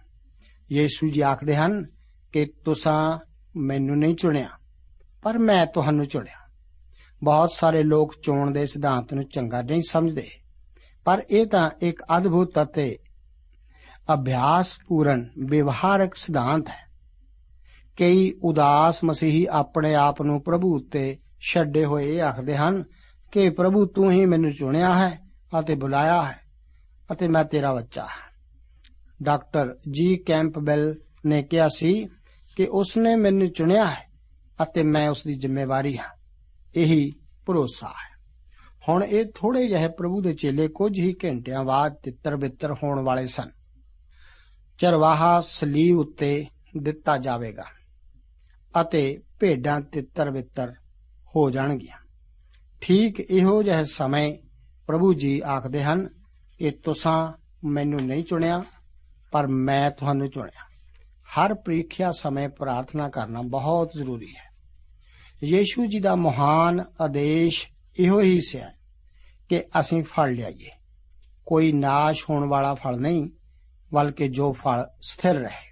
[0.72, 1.84] ਯੀਸ਼ੂ ਜੀ ਆਖਦੇ ਹਨ
[2.32, 3.18] ਕਿ ਤੁਸੀਂ
[3.56, 4.48] ਮੈਨੂੰ ਨਹੀਂ ਚੁਣਿਆ,
[5.22, 6.46] ਪਰ ਮੈਂ ਤੁਹਾਨੂੰ ਚੁਣਿਆ।
[7.22, 10.28] ਬਹੁਤ ਸਾਰੇ ਲੋਕ ਚੋਣ ਦੇ ਸਿਧਾਂਤ ਨੂੰ ਚੰਗਾ ਨਹੀਂ ਸਮਝਦੇ,
[11.04, 12.98] ਪਰ ਇਹ ਤਾਂ ਇੱਕ ਅਦਭੁਤ ਅਤੇ
[14.14, 16.88] ਅਭਿਆਸ ਪੂਰਨ ਵਿਵਹਾਰਕ ਸਿਧਾਂਤ ਹੈ।
[17.96, 22.84] ਕਈ ਉਦਾਸ ਮਸੀਹੀ ਆਪਣੇ ਆਪ ਨੂੰ ਪ੍ਰਭੂ ਉੱਤੇ ਛੱਡੇ ਹੋਏ ਇਹ ਆਖਦੇ ਹਨ
[23.32, 25.18] ਕਿ ਪ੍ਰਭੂ ਤੂੰ ਹੀ ਮੈਨੂੰ ਚੁਣਿਆ ਹੈ
[25.60, 26.40] ਅਤੇ ਬੁਲਾਇਆ ਹੈ
[27.12, 28.28] ਅਤੇ ਮੈਂ ਤੇਰਾ ਬੱਚਾ ਹਾਂ।
[29.22, 32.06] ਡਾਕਟਰ ਜੀ ਕੈਂਪਬੈਲ ਨੇ ਕਿਹਾ ਸੀ
[32.56, 34.08] ਕਿ ਉਸ ਨੇ ਮੈਨੂੰ ਚੁਣਿਆ ਹੈ
[34.62, 36.18] ਅਤੇ ਮੈਂ ਉਸ ਦੀ ਜ਼ਿੰਮੇਵਾਰੀ ਹਾਂ।
[36.76, 37.12] ਇਹੀ
[37.46, 38.18] ਭਰੋਸਾ ਹੈ।
[38.88, 43.26] ਹੁਣ ਇਹ ਥੋੜੇ ਜਿਹੇ ਪ੍ਰਭੂ ਦੇ ਚੇਲੇ ਕੁਝ ਹੀ ਘੰਟਿਆਂ ਬਾਅਦ ਤਿੱਤਰ ਬਿੱਤਰ ਹੋਣ ਵਾਲੇ
[43.26, 43.57] ਸਨ।
[44.78, 47.64] ਚਰਵਾਹਾ ਸਲੀਬ ਉੱਤੇ ਦਿੱਤਾ ਜਾਵੇਗਾ
[48.80, 50.74] ਅਤੇ ਭੇਡਾਂ ਤਿੱਤਰ ਬਿੱਤਰ
[51.36, 51.96] ਹੋ ਜਾਣਗੀਆਂ।
[52.80, 54.38] ਠੀਕ ਇਹੋ ਜਿਹੇ ਸਮੇਂ
[54.86, 56.08] ਪ੍ਰਭੂ ਜੀ ਆਖਦੇ ਹਨ
[56.58, 57.32] ਕਿ ਤੁਸੀਂ
[57.64, 58.64] ਮੈਨੂੰ ਨਹੀਂ ਚੁਣਿਆ,
[59.32, 60.68] ਪਰ ਮੈਂ ਤੁਹਾਨੂੰ ਚੁਣਿਆ।
[61.18, 64.48] ਹਰ ਪ੍ਰੀਖਿਆ ਸਮੇਂ ਪ੍ਰਾਰਥਨਾ ਕਰਨਾ ਬਹੁਤ ਜ਼ਰੂਰੀ ਹੈ।
[65.44, 68.72] ਯੀਸ਼ੂ ਜੀ ਦਾ ਮਹਾਨ ਆਦੇਸ਼ ਇਹੋ ਹੀ ਸਿਆ
[69.48, 70.70] ਕਿ ਅਸੀਂ ਫਲ ਲਿਆਈਏ।
[71.46, 73.28] ਕੋਈ ਨਾਸ਼ ਹੋਣ ਵਾਲਾ ਫਲ ਨਹੀਂ
[73.94, 75.68] ਬਲਕਿ ਜੋ ਫਲ ਸਥਿਰ ਰਹੇ।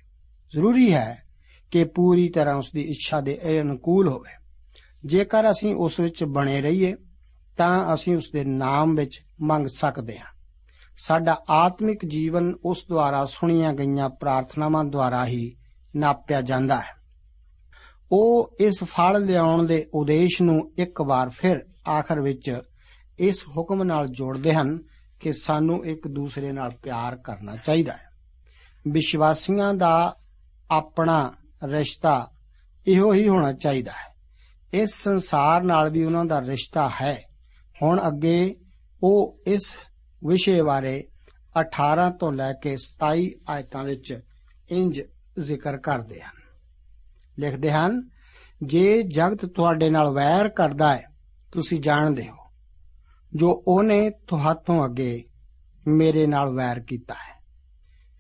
[0.55, 1.23] ਜ਼ਰੂਰੀ ਹੈ
[1.71, 4.31] ਕਿ ਪੂਰੀ ਤਰ੍ਹਾਂ ਉਸ ਦੀ ਇੱਛਾ ਦੇ ਅਨੁਕੂਲ ਹੋਵੇ।
[5.05, 6.95] ਜੇਕਰ ਅਸੀਂ ਉਸ ਵਿੱਚ ਬਣੇ ਰਹੀਏ,
[7.57, 10.27] ਤਾਂ ਅਸੀਂ ਉਸ ਦੇ ਨਾਮ ਵਿੱਚ ਮੰਗ ਸਕਦੇ ਹਾਂ।
[10.99, 15.57] ਸਾਡਾ ਆਤਮਿਕ ਜੀਵਨ ਉਸ ਦੁਆਰਾ ਸੁਣੀਆਂ ਗਈਆਂ ਪ੍ਰਾਰਥਨਾਵਾਂ ਦੁਆਰਾ ਹੀ
[15.97, 16.97] ਨਾਪਿਆ ਜਾਂਦਾ ਹੈ।
[18.13, 22.61] ਉਹ ਇਸ ਫਲ ਲਿਆਉਣ ਦੇ ਉਦੇਸ਼ ਨੂੰ ਇੱਕ ਵਾਰ ਫਿਰ ਆਖਰ ਵਿੱਚ
[23.19, 24.79] ਇਸ ਹੁਕਮ ਨਾਲ ਜੋੜਦੇ ਹਨ
[25.21, 28.06] ਕਿ ਸਾਨੂੰ ਇੱਕ ਦੂਸਰੇ ਨਾਲ ਪਿਆਰ ਕਰਨਾ ਚਾਹੀਦਾ ਹੈ।
[28.89, 30.17] ਵਿਸ਼ਵਾਸੀਆਂ ਦਾ
[30.71, 31.33] ਆਪਣਾ
[31.65, 32.31] ਰਿਸ਼ਤਾ
[32.87, 34.17] ਇਹੋ ਹੀ ਹੋਣਾ ਚਾਹੀਦਾ ਹੈ।
[34.75, 37.23] ਇਸ ਸੰਸਾਰ ਨਾਲ ਵੀ ਉਹਨਾਂ ਦਾ ਰਿਸ਼ਤਾ ਹੈ।
[37.83, 38.57] ਹੁਣ ਅੱਗੇ
[39.03, 39.77] ਉਹ ਇਸ
[40.27, 41.09] ਵਿਸ਼ੇ ਬਾਰੇ
[41.61, 44.21] 18 ਤੋਂ ਲੈ ਕੇ 27 ਆਇਤਾਂ ਵਿੱਚ
[44.71, 45.03] ਇੰਜ
[45.39, 46.37] ਜ਼ਿਕਰ ਕਰਦੇ ਹਨ।
[47.39, 48.09] ਲਿਖਦੇ ਹਨ,
[48.63, 51.05] ਜੇ ਜਗਤ ਤੁਹਾਡੇ ਨਾਲ ਵੈਰ ਕਰਦਾ ਹੈ,
[51.53, 52.37] ਤੁਸੀਂ ਜਾਣਦੇ ਹੋ,
[53.35, 55.25] ਜੋ ਉਹਨੇ ਤੁਹਾਤੋਂ ਅੱਗੇ
[55.87, 57.36] ਮੇਰੇ ਨਾਲ ਵੈਰ ਕੀਤਾ ਹੈ।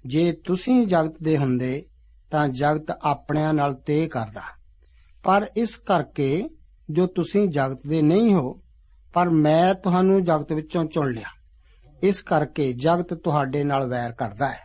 [0.07, 1.87] ਜੇ ਤੁਸੀਂ ਜਗਤ ਦੇ ਹੁੰਦੇ,
[2.31, 4.43] ਤਾਂ ਜਗਤ ਆਪਣਿਆਂ ਨਾਲ ਤੇ ਕਰਦਾ।
[5.23, 6.45] ਪਰ ਇਸ ਕਰਕੇ
[6.91, 8.63] ਜੋ ਤੁਸੀਂ ਜਗਤ ਦੇ ਨਹੀਂ ਹੋ,
[9.13, 11.29] ਪਰ ਮੈਂ ਤੁਹਾਨੂੰ ਜਗਤ ਵਿੱਚੋਂ ਚੁਣ ਲਿਆ।
[12.03, 14.59] ਇਸ ਕਰਕੇ ਜਗਤ ਤੁਹਾਡੇ ਨਾਲ ਵੈਰ ਕਰਦਾ ਹੈ।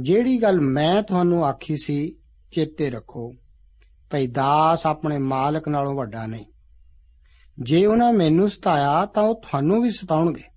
[0.00, 2.16] ਜਿਹੜੀ ਗੱਲ ਮੈਂ ਤੁਹਾਨੂੰ ਆਖੀ ਸੀ,
[2.52, 3.32] ਚੇਤੇ ਰੱਖੋ,
[4.10, 6.44] ਭਈ ਦਾਸ ਆਪਣੇ ਮਾਲਕ ਨਾਲੋਂ ਵੱਡਾ ਨਹੀਂ।
[7.62, 10.53] ਜੇ ਉਹਨਾਂ ਮੈਨੂੰ ਸਤਾਇਆ, ਤਾਂ ਉਹ ਤੁਹਾਨੂੰ ਵੀ ਸਤਾਉਣਗੇ।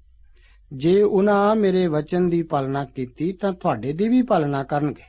[0.72, 5.04] ਜੇ ਉਹਨਾਂ ਮੇਰੇ ਵਚਨ ਦੀ ਪਾਲਣਾ ਕੀਤੀ ਤਾਂ ਤੁਹਾਡੇ ਦੀ ਵੀ ਪਾਲਣਾ ਕਰਨਗੇ।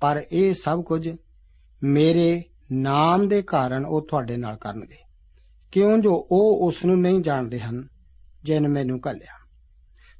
[0.00, 1.10] ਪਰ ਇਹ ਸਭ ਕੁਝ
[1.82, 4.98] ਮੇਰੇ ਨਾਮ ਦੇ ਕਾਰਨ ਉਹ ਤੁਹਾਡੇ ਨਾਲ ਕਰਨਗੇ।
[5.72, 7.88] ਕਿਉਂ ਜੋ ਉਹ ਉਸ ਨੂੰ ਨਹੀਂ ਜਾਣਦੇ ਹਨ,
[8.44, 9.38] ਜਿਨ ਮੈਨੂੰ ਘੱਲਿਆ।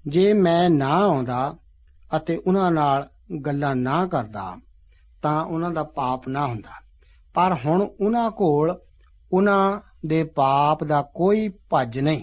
[0.07, 1.57] ਜੇ ਮੈਂ ਨਾ ਆਉਂਦਾ
[2.17, 3.09] ਅਤੇ ਉਹਨਾਂ ਨਾਲ
[3.47, 4.57] ਗੱਲਾਂ ਨਾ ਕਰਦਾ,
[5.23, 6.71] ਤਾਂ ਉਹਨਾਂ ਦਾ ਪਾਪ ਨਾ ਹੁੰਦਾ।
[7.35, 8.79] ਪਰ ਹੁਣ ਉਹਨਾਂ ਕੋਲ
[9.33, 12.23] ਉਹਨਾਂ ਦੇ ਪਾਪ ਦਾ ਕੋਈ ਭੱਜ ਨਹੀਂ,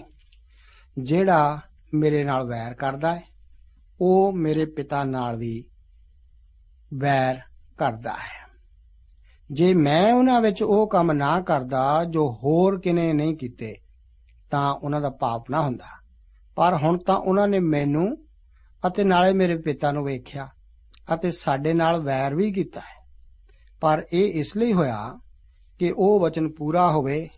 [0.98, 1.60] ਜਿਹੜਾ
[1.94, 3.22] ਮੇਰੇ ਨਾਲ ਵੈਰ ਕਰਦਾ ਹੈ,
[4.00, 5.64] ਉਹ ਮੇਰੇ ਪਿਤਾ ਨਾਲ ਵੀ
[6.94, 7.40] ਵੈਰ
[7.78, 8.42] ਕਰਦਾ ਹੈ।
[9.50, 13.74] ਜੇ ਮੈਂ ਉਹਨਾਂ ਵਿੱਚ ਉਹ ਕੰਮ ਨਾ ਕਰਦਾ, ਜੋ ਹੋਰ ਕਿਨੇ ਨਹੀਂ ਕੀਤੇ,
[14.50, 16.02] ਤਾਂ ਉਹਨਾਂ ਦਾ ਪਾਪ ਨਾ ਹੁੰਦਾ।
[16.56, 18.16] ਪਰ ਹੁਣ ਤਾਂ ਉਹਨਾਂ ਨੇ ਮੈਨੂੰ
[18.86, 20.48] ਅਤੇ ਨਾਲੇ ਮੇਰੇ ਪਿਤਾ ਨੂੰ ਵੇਖਿਆ
[21.14, 23.06] ਅਤੇ ਸਾਡੇ ਨਾਲ ਵੈਰ ਵੀ ਕੀਤਾ ਹੈ।
[23.80, 25.20] ਪਰ ਇਹ ਇਸ ਲਈ ਹੋਇਆ
[25.78, 27.28] ਕਿ ਉਹ ਵਚਨ ਪੂਰਾ ਹੋਵੇ,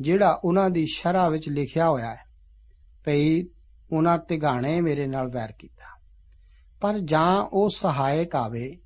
[0.00, 2.20] ਜਿਹੜਾ ਉਹਨਾਂ ਦੀ ਸ਼ਰ੍ਹਾ ਵਿੱਚ ਲਿਖਿਆ ਹੋਇਆ ਹੈ,
[3.04, 3.42] ਭਈ
[3.92, 6.00] ਉਹਨਾਂ ਤਿਗਾਣੇ ਮੇਰੇ ਨਾਲ ਵੈਰ ਕੀਤਾ।
[6.80, 8.76] ਪਰ ਜਾਂ ਉਹ ਸਹਾਇਕ ਆਵੇ,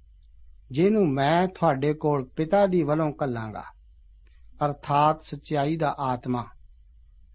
[0.70, 3.64] ਜਿਹਨੂੰ ਮੈਂ ਤੁਹਾਡੇ ਕੋਲ ਪਿਤਾ ਦੀ ਵੱਲੋਂ ਕੱਲਾਂਗਾ
[4.64, 6.46] ਅਰਥਾਤ ਸਚਾਈ ਦਾ ਆਤਮਾ,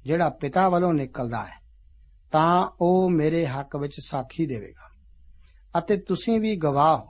[0.04, 1.60] ਜਿਹੜਾ ਪਿਤਾ ਵੱਲੋਂ ਨਿਕਲਦਾ ਹੈ,
[2.32, 4.88] ਤਾਂ ਉਹ ਮੇਰੇ ਹੱਕ ਵਿੱਚ ਸਾਖੀ ਦੇਵੇਗਾ।
[5.80, 7.10] ਅਤੇ ਤੁਸੀਂ ਵੀ ਗਵਾਹ ਹੋ,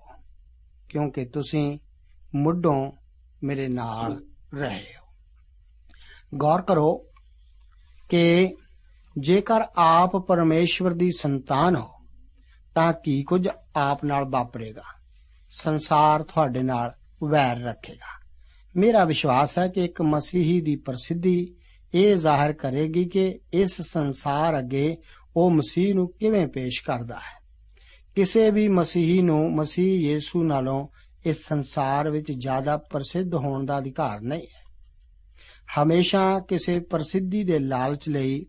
[0.90, 1.80] ਕਿਉਂਕਿ ਤੁਸੀਂ
[2.36, 2.92] ਮੁੱਢੋਂ
[3.44, 4.24] ਮੇਰੇ ਨਾਲ
[4.56, 5.08] ਰਹੇ ਹੋ।
[6.38, 7.06] ਗੌਰ ਕਰੋ
[8.10, 8.56] ਕਿ
[9.20, 11.94] ਜੇਕਰ ਆਪ ਪਰਮੇਸ਼ਵਰ ਦੀ ਸੰਤਾਨ ਹੋ,
[12.76, 14.82] ਤਾਂ ਕੀ ਕੁਝ ਆਪ ਨਾਲ ਵਾਪਰੇਗਾ?
[15.50, 18.26] ਸੰਸਾਰ ਤੁਹਾਡੇ ਨਾਲ ਵੈਰ ਰੱਖੇਗਾ।
[18.76, 21.56] ਮੇਰਾ ਵਿਸ਼ਵਾਸ ਹੈ ਕਿ ਇੱਕ ਮਸੀਹੀ ਦੀ ਪ੍ਰਸਿੱਧੀ
[21.94, 24.98] ਇਹ ਜ਼ਾਹਿਰ ਕਰੇਗੀ ਕਿ ਇਸ ਸੰਸਾਰ ਅੱਗੇ
[25.36, 27.48] ਉਹ ਮਸੀਹ ਨੂੰ ਕਿਵੇਂ ਪੇਸ਼ ਕਰਦਾ ਹੈ।
[28.16, 30.88] ਕਿਸੇ ਵੀ ਮਸੀਹੀ ਨੂੰ ਮਸੀਹ ਯੀਸੂ ਨਾਲੋਂ
[31.26, 34.74] ਇਸ ਸੰਸਾਰ ਵਿੱਚ ਜ਼ਿਆਦਾ ਪ੍ਰਸਿੱਧ ਹੋਣ ਦਾ ਅਧਿਕਾਰ ਨਹੀਂ ਹੈ।
[35.84, 38.46] ਹਮੇਸ਼ਾ ਕਿਸੇ ਪ੍ਰਸਿੱਧੀ ਦੇ ਲਾਲਚ ਲਈ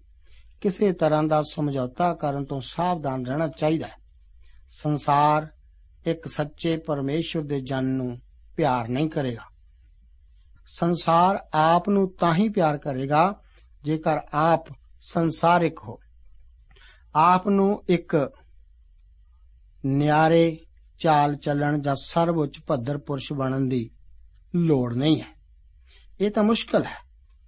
[0.60, 3.92] ਕਿਸੇ ਤਰ੍ਹਾਂ ਦਾ ਸਮਝੌਤਾ ਕਰਨ ਤੋਂ ਸਾਵਧਾਨ ਰਹਿਣਾ ਚਾਹੀਦਾ ਹੈ।
[4.70, 5.46] ਸੰਸਾਰ
[6.06, 8.20] ਇੱਕ ਸੱਚੇ ਪਰਮੇਸ਼ਵਰ ਦੇ ਜਨ ਨੂੰ
[8.56, 9.42] ਪਿਆਰ ਨਹੀਂ ਕਰੇਗਾ।
[10.66, 13.40] ਸੰਸਾਰ ਆਪ ਨੂੰ ਤਾਂ ਹੀ ਪਿਆਰ ਕਰੇਗਾ
[13.84, 14.64] ਜੇਕਰ ਆਪ
[15.00, 15.98] ਸੰਸਾਰਿਕ ਹੋ
[17.14, 18.32] ਆਪ ਨੂੰ ਇੱਕ
[19.86, 20.58] ਨਿਆਰੇ
[20.98, 23.90] ਚਾਲ ਚੱਲਣ ਜਾਂ ਸਰਵਉੱਚ ਪੱਧਰ ਪੁਰਸ਼ ਬਣਨ ਦੀ
[24.54, 25.38] ਲੋੜ ਨਹੀਂ ਹੈ।
[26.20, 26.96] ਇਹ ਤਾਂ ਮੁਸ਼ਕਲ ਹੈ,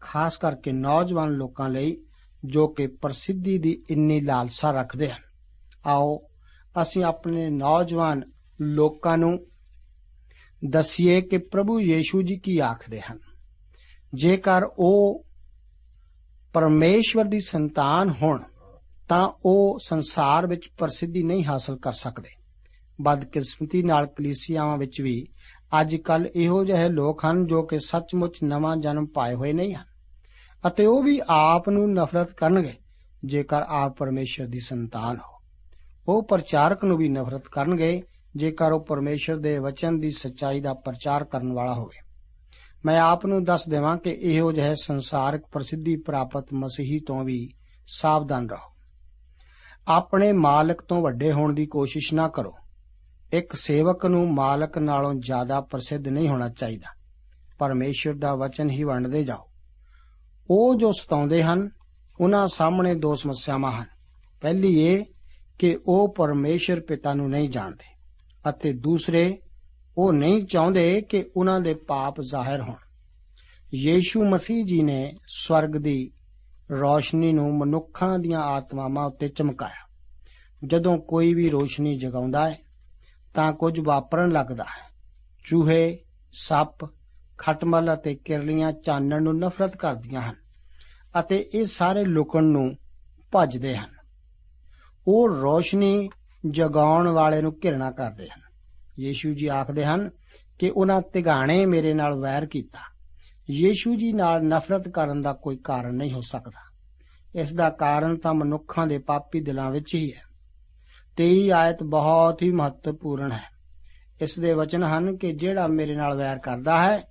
[0.01, 2.05] ਖਾਸ ਕਰਕੇ ਨੌਜਵਾਨ ਲੋਕਾਂ ਲਈ
[2.45, 5.23] ਜੋ ਕਿ ਪ੍ਰਸਿੱਧੀ ਦੀ ਇੰਨੀ ਲਾਲਸਾ ਰੱਖਦੇ ਹਨ।
[5.87, 6.29] ਆਓ
[6.83, 8.23] ਅਸੀਂ ਆਪਣੇ ਨੌਜਵਾਨ
[8.61, 9.47] ਲੋਕਾਂ ਨੂੰ
[10.71, 13.19] ਦਸੀਏ ਕਿ ਪ੍ਰਭੂ ਯੀਸ਼ੂ ਜੀ ਕੀ ਆਖਦੇ ਹਨ।
[14.15, 15.27] ਜੇਕਰ ਉਹ
[16.53, 18.43] ਪਰਮੇਸ਼ਵਰ ਦੀ ਸੰਤਾਨ ਹੋਣ,
[19.09, 22.29] ਤਾਂ ਉਹ ਸੰਸਾਰ ਵਿੱਚ ਪ੍ਰਸਿੱਧੀ ਨਹੀਂ ਹਾਸਲ ਕਰ ਸਕਦੇ।
[23.01, 25.27] ਬਦਕਿਸਮਤੀ ਨਾਲ ਕਲੀਸਿਆਵਾਂ ਵਿੱਚ ਵੀ
[25.81, 29.90] ਅੱਜ ਕੱਲ ਇਹੋ ਜਿਹੇ ਲੋਕ ਹਨ ਜੋ ਕਿ ਸੱਚਮੁੱਚ ਨਵਾਂ ਜਨਮ ਪਾਏ ਹੋਏ ਨਹੀਂ ਹਨ।
[30.67, 32.75] ਅਤੇ ਉਹ ਵੀ ਆਪ ਨੂੰ ਨਫ਼ਰਤ ਕਰਨਗੇ,
[33.25, 35.41] ਜੇਕਰ ਆਪ ਪਰਮੇਸ਼ਰ ਦੀ ਸੰਤਾਨ ਹੋ।
[36.09, 38.03] ਉਹ ਪ੍ਰਚਾਰਕ ਨੂੰ ਵੀ ਨਫ਼ਰਤ ਕਰਨਗੇ,
[38.37, 42.11] ਜੇਕਰ ਉਹ ਪਰਮੇਸ਼ਰ ਦੇ ਵਚਨ ਦੀ ਸੱਚਾਈ ਦਾ ਪ੍ਰਚਾਰ ਕਰਨ ਵਾਲਾ ਹੋਵੇ।
[42.85, 47.49] ਮੈਂ ਆਪ ਨੂੰ ਦੱਸ ਦੇਵਾਂ ਕਿ ਇਹੋ ਜਿਹੇ ਸੰਸਾਰਿਕ ਪ੍ਰਸਿੱਧੀ ਪ੍ਰਾਪਤ ਮਸੀਹੀ ਤੋਂ ਵੀ
[47.87, 48.71] ਸਾਵਧਾਨ ਰਹੋ।
[49.89, 52.55] ਆਪਣੇ ਮਾਲਕ ਤੋਂ ਵੱਡੇ ਹੋਣ ਦੀ ਕੋਸ਼ਿਸ਼ ਨਾ ਕਰੋ।
[53.33, 57.01] ਇੱਕ ਸੇਵਕ ਨੂੰ ਮਾਲਕ ਨਾਲੋਂ ਜ਼ਿਆਦਾ ਪ੍ਰਸਿੱਧ ਨਹੀਂ ਹੋਣਾ ਚਾਹੀਦਾ।
[57.59, 59.50] ਪਰਮੇਸ਼ਰ ਦਾ ਵਚਨ ਹੀ ਵੰਡਦੇ ਜਾਓ।
[60.51, 61.71] ਉਹ ਜੋ ਸਤਾਉਂਦੇ ਹਨ,
[62.21, 63.85] ਉਹਨਾਂ ਸਾਹਮਣੇ ਦੋ ਸਮੱਸਿਆਵਾਂ ਹਨ।
[64.41, 65.05] ਪਹਿਲੀ ਇਹ
[65.59, 67.97] ਕਿ ਉਹ ਪਰਮੇਸ਼ਰ ਪਿਤਾ ਨੂੰ ਨਹੀਂ ਜਾਣਦੇ
[68.51, 69.39] ਅਤੇ ਦੂਸਰੇ,
[69.99, 72.75] ਉਹ ਨਹੀਂ ਚਾਹੁੰਦੇ ਕਿ ਉਹਨਾਂ ਦੇ ਪਾਪ ਜ਼ਾਹਿਰ ਹੋਣ।
[73.75, 76.11] ਯੀਸ਼ੂ ਮਸੀਹ ਜੀ ਨੇ ਸਵਰਗ ਦੀ
[76.71, 79.89] ਰੋਸ਼ਨੀ ਨੂੰ ਮਨੁੱਖਾਂ ਦੀਆਂ ਆਤਮਾਵਾਂ ਉੱਤੇ ਚਮਕਾਇਆ।
[80.67, 82.59] ਜਦੋਂ ਕੋਈ ਵੀ ਰੋਸ਼ਨੀ ਜਗਾਉਂਦਾ ਹੈ,
[83.35, 84.91] ਤਾਂ ਕੁਝ ਵਾਪਰਨ ਲੱਗਦਾ ਹੈ।
[85.45, 85.99] ਚੂਹੇ,
[86.33, 86.85] ਸੱਪ,
[87.39, 90.40] ਖਟਮਲ ਅਤੇ ਕਿਰਲੀਆਂ ਚਾਨਣ ਨੂੰ ਨਫ਼ਰਤ ਕਰਦੀਆਂ ਹਨ।
[91.21, 92.77] ਅਤੇ ਇਹ ਸਾਰੇ ਲੁਕਣ ਨੂੰ
[93.33, 93.91] ਭੱਜਦੇ ਹਨ।
[95.09, 96.11] ਉਹ ਰੋਸ਼ਨੀ
[96.51, 98.41] ਜਗਾਉਣ ਵਾਲੇ ਨੂੰ ਘਿਰਣਾ ਕਰਦੇ ਹਨ।
[99.01, 100.11] ਯੀਸ਼ੂ ਜੀ ਆਖਦੇ ਹਨ
[100.59, 102.79] ਕਿ ਉਹਨਾਂ ਤਿਗਾਣੇ ਮੇਰੇ ਨਾਲ ਵੈਰ ਕੀਤਾ।
[103.51, 106.71] ਯੀਸ਼ੂ ਜੀ ਨਾਲ ਨਫ਼ਰਤ ਕਰਨ ਦਾ ਕੋਈ ਕਾਰਨ ਨਹੀਂ ਹੋ ਸਕਦਾ।
[107.35, 110.23] ਇਸ ਦਾ ਕਾਰਨ ਤਾਂ ਮਨੁੱਖਾਂ ਦੇ ਪਾਪੀ ਦਿਲਾਂ ਵਿੱਚ ਹੀ ਹੈ।
[111.17, 113.61] 23 ਆਇਤ ਬਹੁਤ ਹੀ ਮਹੱਤਵਪੂਰਨ ਹੈ।
[114.23, 117.03] ਇਸ ਦੇ ਵਚਨ ਹਨ ਕਿ ਜਿਹੜਾ ਮੇਰੇ ਨਾਲ ਵੈਰ ਕਰਦਾ ਹੈ,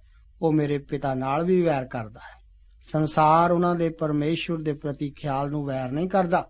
[0.41, 2.38] ਉਹ ਮੇਰੇ ਪਿਤਾ ਨਾਲ ਵੀ ਵੈਰ ਕਰਦਾ ਹੈ।
[2.81, 6.49] ਸੰਸਾਰ ਉਹਨਾਂ ਦੇ ਪਰਮੇਸ਼ਵਰ ਦੇ ਪ੍ਰਤੀ ਖਿਆਲ ਨੂੰ ਵੈਰ ਨਹੀਂ ਕਰਦਾ।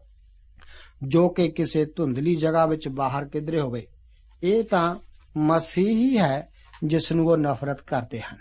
[1.08, 3.88] ਜੋ ਕਿ ਕਿਸੇ ਧੁੰਦਲੀ ਜਗ੍ਹਾ ਵਿੱਚ ਬਾਹਰ ਕਿਧਰੇ ਹੋਵੇ,
[4.44, 4.96] ਇਹ ਤਾਂ
[5.38, 6.50] ਮਸੀਹ ਹੀ ਹੈ
[6.84, 8.38] ਜਿਸ ਨੂੰ ਉਹ ਨਫ਼ਰਤ ਕਰਦੇ ਹਨ।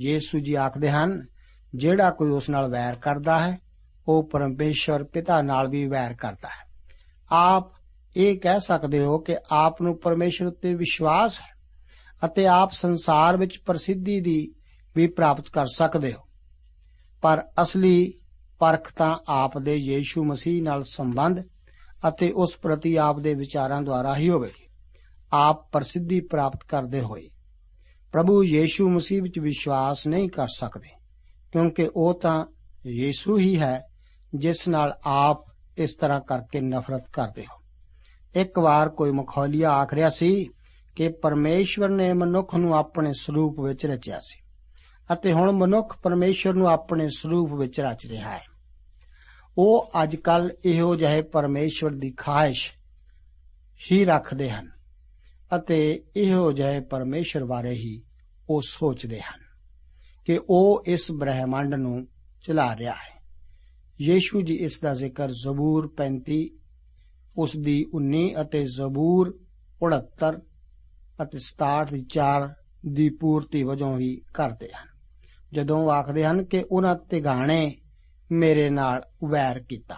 [0.00, 1.26] ਯੀਸ਼ੂ ਜੀ ਆਖਦੇ ਹਨ,
[1.74, 3.58] ਜਿਹੜਾ ਕੋਈ ਉਸ ਨਾਲ ਵੈਰ ਕਰਦਾ ਹੈ,
[4.08, 6.72] ਉਹ ਪਰਮੇਸ਼ਵਰ ਪਿਤਾ ਨਾਲ ਵੀ ਵੈਰ ਕਰਦਾ ਹੈ।
[7.32, 7.72] ਆਪ
[8.16, 11.52] ਇਹ ਕਹਿ ਸਕਦੇ ਹੋ ਕਿ ਆਪ ਨੂੰ ਪਰਮੇਸ਼ਰ ਉੱਤੇ ਵਿਸ਼ਵਾਸ ਹੈ
[12.24, 14.54] ਅਤੇ ਆਪ ਸੰਸਾਰ ਵਿੱਚ ਪ੍ਰਸਿੱਧੀ ਦੀ
[14.96, 16.31] ਵੀ ਪ੍ਰਾਪਤ ਕਰ ਸਕਦੇ ਹੋ।
[17.22, 18.12] ਪਰ ਅਸਲੀ
[18.58, 21.42] ਪਰਖ ਤਾਂ ਆਪ ਦੇ ਯੀਸ਼ੂ ਮਸੀਹ ਨਾਲ ਸੰਬੰਧ
[22.08, 24.66] ਅਤੇ ਉਸ ਪ੍ਰਤੀ ਆਪ ਦੇ ਵਿਚਾਰਾਂ ਦੁਆਰਾ ਹੀ ਹੋਵੇਗੀ
[25.32, 27.28] ਆਪ ਪ੍ਰਸਿੱਧੀ ਪ੍ਰਾਪਤ ਕਰਦੇ ਹੋਏ।
[28.12, 30.88] ਪ੍ਰਭੂ ਯੀਸ਼ੂ ਮਸੀਹ ਵਿੱਚ ਵਿਸ਼ਵਾਸ ਨਹੀਂ ਕਰ ਸਕਦੇ,
[31.52, 32.46] ਕਿਉਂਕਿ ਉਹ ਤਾਂ
[32.86, 33.82] ਯੀਸ਼ੂ ਹੀ ਹੈ,
[34.34, 35.44] ਜਿਸ ਨਾਲ ਆਪ
[35.78, 37.62] ਇਸ ਤਰ੍ਹਾਂ ਕਰਕੇ ਨਫ਼ਰਤ ਕਰਦੇ ਹੋ।
[38.40, 40.48] ਇੱਕ ਵਾਰ ਕੋਈ ਮਖੌਲੀਆ ਆਖ ਰਿਹਾ ਸੀ
[40.96, 44.41] ਕਿ ਪਰਮੇਸ਼ਵਰ ਨੇ ਮਨੁੱਖ ਨੂੰ ਆਪਣੇ ਸਰੂਪ ਵਿੱਚ ਰਚਿਆ ਸੀ।
[45.12, 48.42] ਅਤੇ ਹੁਣ ਮਨੁੱਖ ਪਰਮੇਸ਼ਵਰ ਨੂੰ ਆਪਣੇ ਸਰੂਪ ਵਿੱਚ ਰਚ ਰਿਹਾ ਹੈ।
[49.58, 52.72] ਉਹ ਅੱਜਕੱਲ ਇਹੋ ਜਿਹੇ ਪਰਮੇਸ਼ਵਰ ਦੀ ਖਾਹਿਸ਼
[53.92, 54.70] ਹੀ ਰੱਖਦੇ ਹਨ
[55.56, 58.02] ਅਤੇ ਇਹੋ ਜਿਹੇ ਪਰਮੇਸ਼ਵਰ ਬਾਰੇ ਹੀ
[58.50, 59.40] ਉਹ ਸੋਚਦੇ ਹਨ
[60.24, 62.06] ਕਿ ਉਹ ਇਸ ਬ੍ਰਹਿਮੰਡ ਨੂੰ
[62.42, 63.22] ਚਲਾ ਰਿਹਾ ਹੈ।
[64.00, 66.48] ਯੀਸ਼ੂ ਜੀ ਇਸ ਦਾ ਜ਼ਿਕਰ ਜ਼ਬੂਰ 35
[67.36, 69.38] ਉਸ ਦੀ 19 ਅਤੇ ਜ਼ਬੂਰ
[69.80, 70.40] 69
[71.22, 72.48] ਅਤੇ 67 ਦੀ 4
[72.92, 74.91] ਦੀ ਪੂਰਤੀ ਵਜੋਂ ਵੀ ਕਰਦੇ ਹਨ।
[75.52, 77.76] ਜਦੋਂ ਉਹ ਆਖਦੇ ਹਨ ਕਿ ਉਹਨਾਂ ਤਿਗਾਣੇ
[78.32, 79.96] ਮੇਰੇ ਨਾਲ ਵੈਰ ਕੀਤਾ।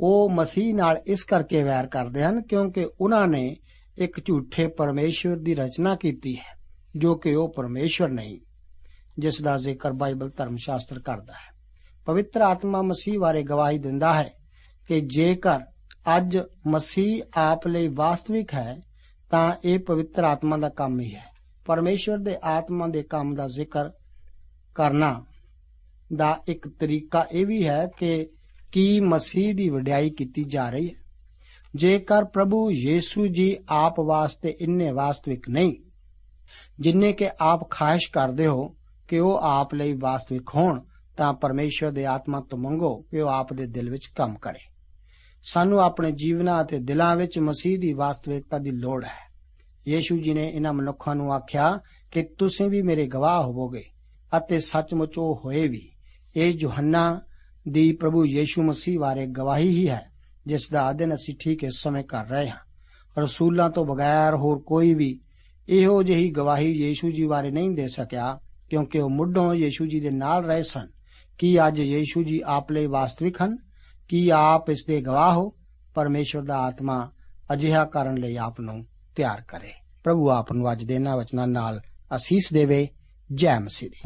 [0.00, 3.56] ਉਹ ਮਸੀਹ ਨਾਲ ਇਸ ਕਰਕੇ ਵੈਰ ਕਰਦੇ ਹਨ ਕਿਉਂਕਿ ਉਹਨਾਂ ਨੇ
[3.98, 6.58] ਇੱਕ ਝੂਠੇ ਪਰਮੇਸ਼ਵਰ ਦੀ ਰਚਨਾ ਕੀਤੀ ਹੈ,
[6.96, 8.38] ਜੋ ਕਿ ਉਹ ਪਰਮੇਸ਼ਵਰ ਨਹੀਂ,
[9.18, 11.58] ਜਿਸ ਦਾ ਜ਼ਿਕਰ ਬਾਈਬਲ ਧਰਮ ਸ਼ਾਸਤਰ ਕਰਦਾ ਹੈ।
[12.06, 14.30] ਪਵਿੱਤਰ ਆਤਮਾ ਮਸੀਹ ਬਾਰੇ ਗਵਾਹੀ ਦਿੰਦਾ ਹੈ
[14.88, 15.60] ਕਿ ਜੇਕਰ
[16.16, 18.76] ਅੱਜ ਮਸੀਹ ਆਪ ਲਈ ਵਾਸਤਵਿਕ ਹੈ,
[19.30, 21.24] ਤਾਂ ਇਹ ਪਵਿੱਤਰ ਆਤਮਾ ਦਾ ਕੰਮ ਹੀ ਹੈ।
[21.66, 23.90] ਪਰਮੇਸ਼ਵਰ ਦੇ ਆਤਮਾ ਦੇ ਕੰਮ ਦਾ ਜ਼ਿਕਰ
[24.74, 25.24] ਕਰਨਾ
[26.16, 28.28] ਦਾ ਇੱਕ ਤਰੀਕਾ ਇਹ ਵੀ ਹੈ ਕਿ
[28.72, 30.94] ਕੀ ਮਸੀਹ ਦੀ ਵਡਿਆਈ ਕੀਤੀ ਜਾ ਰਹੀ ਹੈ।
[31.74, 35.74] ਜੇਕਰ ਪ੍ਰਭੂ ਯੀਸੂ ਜੀ ਆਪ ਵਾਸਤੇ ਇੰਨੇ ਵਾਸਤਵਿਕ ਨਹੀਂ,
[36.80, 38.76] ਜਿੰਨੇ ਕਿ ਆਪ ਖਾਹਿਸ਼ ਕਰਦੇ ਹੋ
[39.08, 40.80] ਕਿ ਉਹ ਆਪ ਲਈ ਵਾਸਤਵਿਕ ਹੋਣ,
[41.16, 44.72] ਤਾਂ ਪਰਮੇਸ਼ਵਰ ਦੇ ਆਤਮਾ ਤੋਂ ਮੰਗੋ ਕਿ ਉਹ ਆਪ ਦੇ ਦਿਲ ਵਿੱਚ ਕੰਮ ਕਰੇ।
[45.44, 49.28] ਸਾਨੂੰ ਆਪਣੇ ਜੀਵਨਾਂ ਅਤੇ ਦਿਲਾਂ ਵਿੱਚ ਮਸੀਹ ਦੀ ਵਾਸਤਵਿਕਤਾ ਦੀ ਲੋੜ ਹੈ।
[49.88, 53.84] ਯੀਸ਼ੂ ਜੀ ਨੇ ਇਹਨਾਂ ਮਨੁੱਖਾਂ ਨੂੰ ਆਖਿਆ ਕਿ ਤੁਸੀਂ ਵੀ ਮੇਰੇ ਗਵਾਹ ਹੋਵੋਗੇ।
[54.36, 55.90] ਅਤੇ ਸੱਚਮੁੱਚ ਉਹ ਹੋਏ ਵੀ।
[56.36, 57.20] ਇਹ ਯੋਹੰਨਾ
[57.68, 60.10] ਦੀ ਪ੍ਰਭੂ ਯੀਸ਼ੂ ਮਸੀਹ ਬਾਰੇ ਗਵਾਹੀ ਹੀ ਹੈ,
[60.46, 62.56] ਜਿਸ ਦਾ ਅਧਿਨ ਅਸੀਂ ਠੀਕ ਇਸ ਸਮੇਂ ਕਰ ਰਹੇ ਹਾਂ।
[63.20, 65.20] ਰਸੂਲਾਂ ਤੋਂ ਬਗੈਰ ਹੋਰ ਕੋਈ ਵੀ
[65.68, 70.10] ਇਹੋ ਜਿਹੀ ਗਵਾਹੀ ਯੀਸ਼ੂ ਜੀ ਬਾਰੇ ਨਹੀਂ ਦੇ ਸਕਿਆ, ਕਿਉਂਕਿ ਉਹ ਮੁੱਢੋਂ ਯੀਸ਼ੂ ਜੀ ਦੇ
[70.10, 70.88] ਨਾਲ ਰਹੇ ਸਨ।
[71.38, 73.58] ਕੀ ਅੱਜ ਯੀਸ਼ੂ ਜੀ ਆਪ ਲਈ ਵਾਸਤਵਿਕ ਹਨ?
[74.08, 75.52] ਕੀ ਆਪ ਇਸ ਦੇ ਗਵਾਹ ਹੋ?
[75.94, 77.10] ਪਰਮੇਸ਼ਵਰ ਦਾ ਆਤਮਾ
[77.52, 78.86] ਅਜਿਹਾ ਕਰਨ ਲਈ ਆਪ ਨੂੰ
[79.16, 79.72] ਤਿਆਰ ਕਰੇ।
[80.04, 81.80] ਪ੍ਰਭੂ ਆਪ ਨੂੰ ਅੱਜ ਦੇ ਇਹਨਾਂ ਵਚਨਾਂ ਨਾਲ
[82.16, 82.88] ਅਸੀਸ ਦੇਵੇ।
[83.34, 84.00] ਜੈ ਮਸੀਹ ਦੀ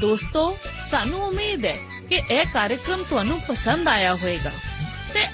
[0.00, 0.56] ਦੋਸਤੋ
[0.90, 1.76] ਸਾਨੂੰ ਉਮੀਦ ਹੈ
[2.08, 4.50] ਕਿ ਇਹ ਕਾਰਜਕ੍ਰਮ ਤੁਹਾਨੂੰ ਪਸੰਦ ਆਇਆ ਹੋਵੇਗਾ।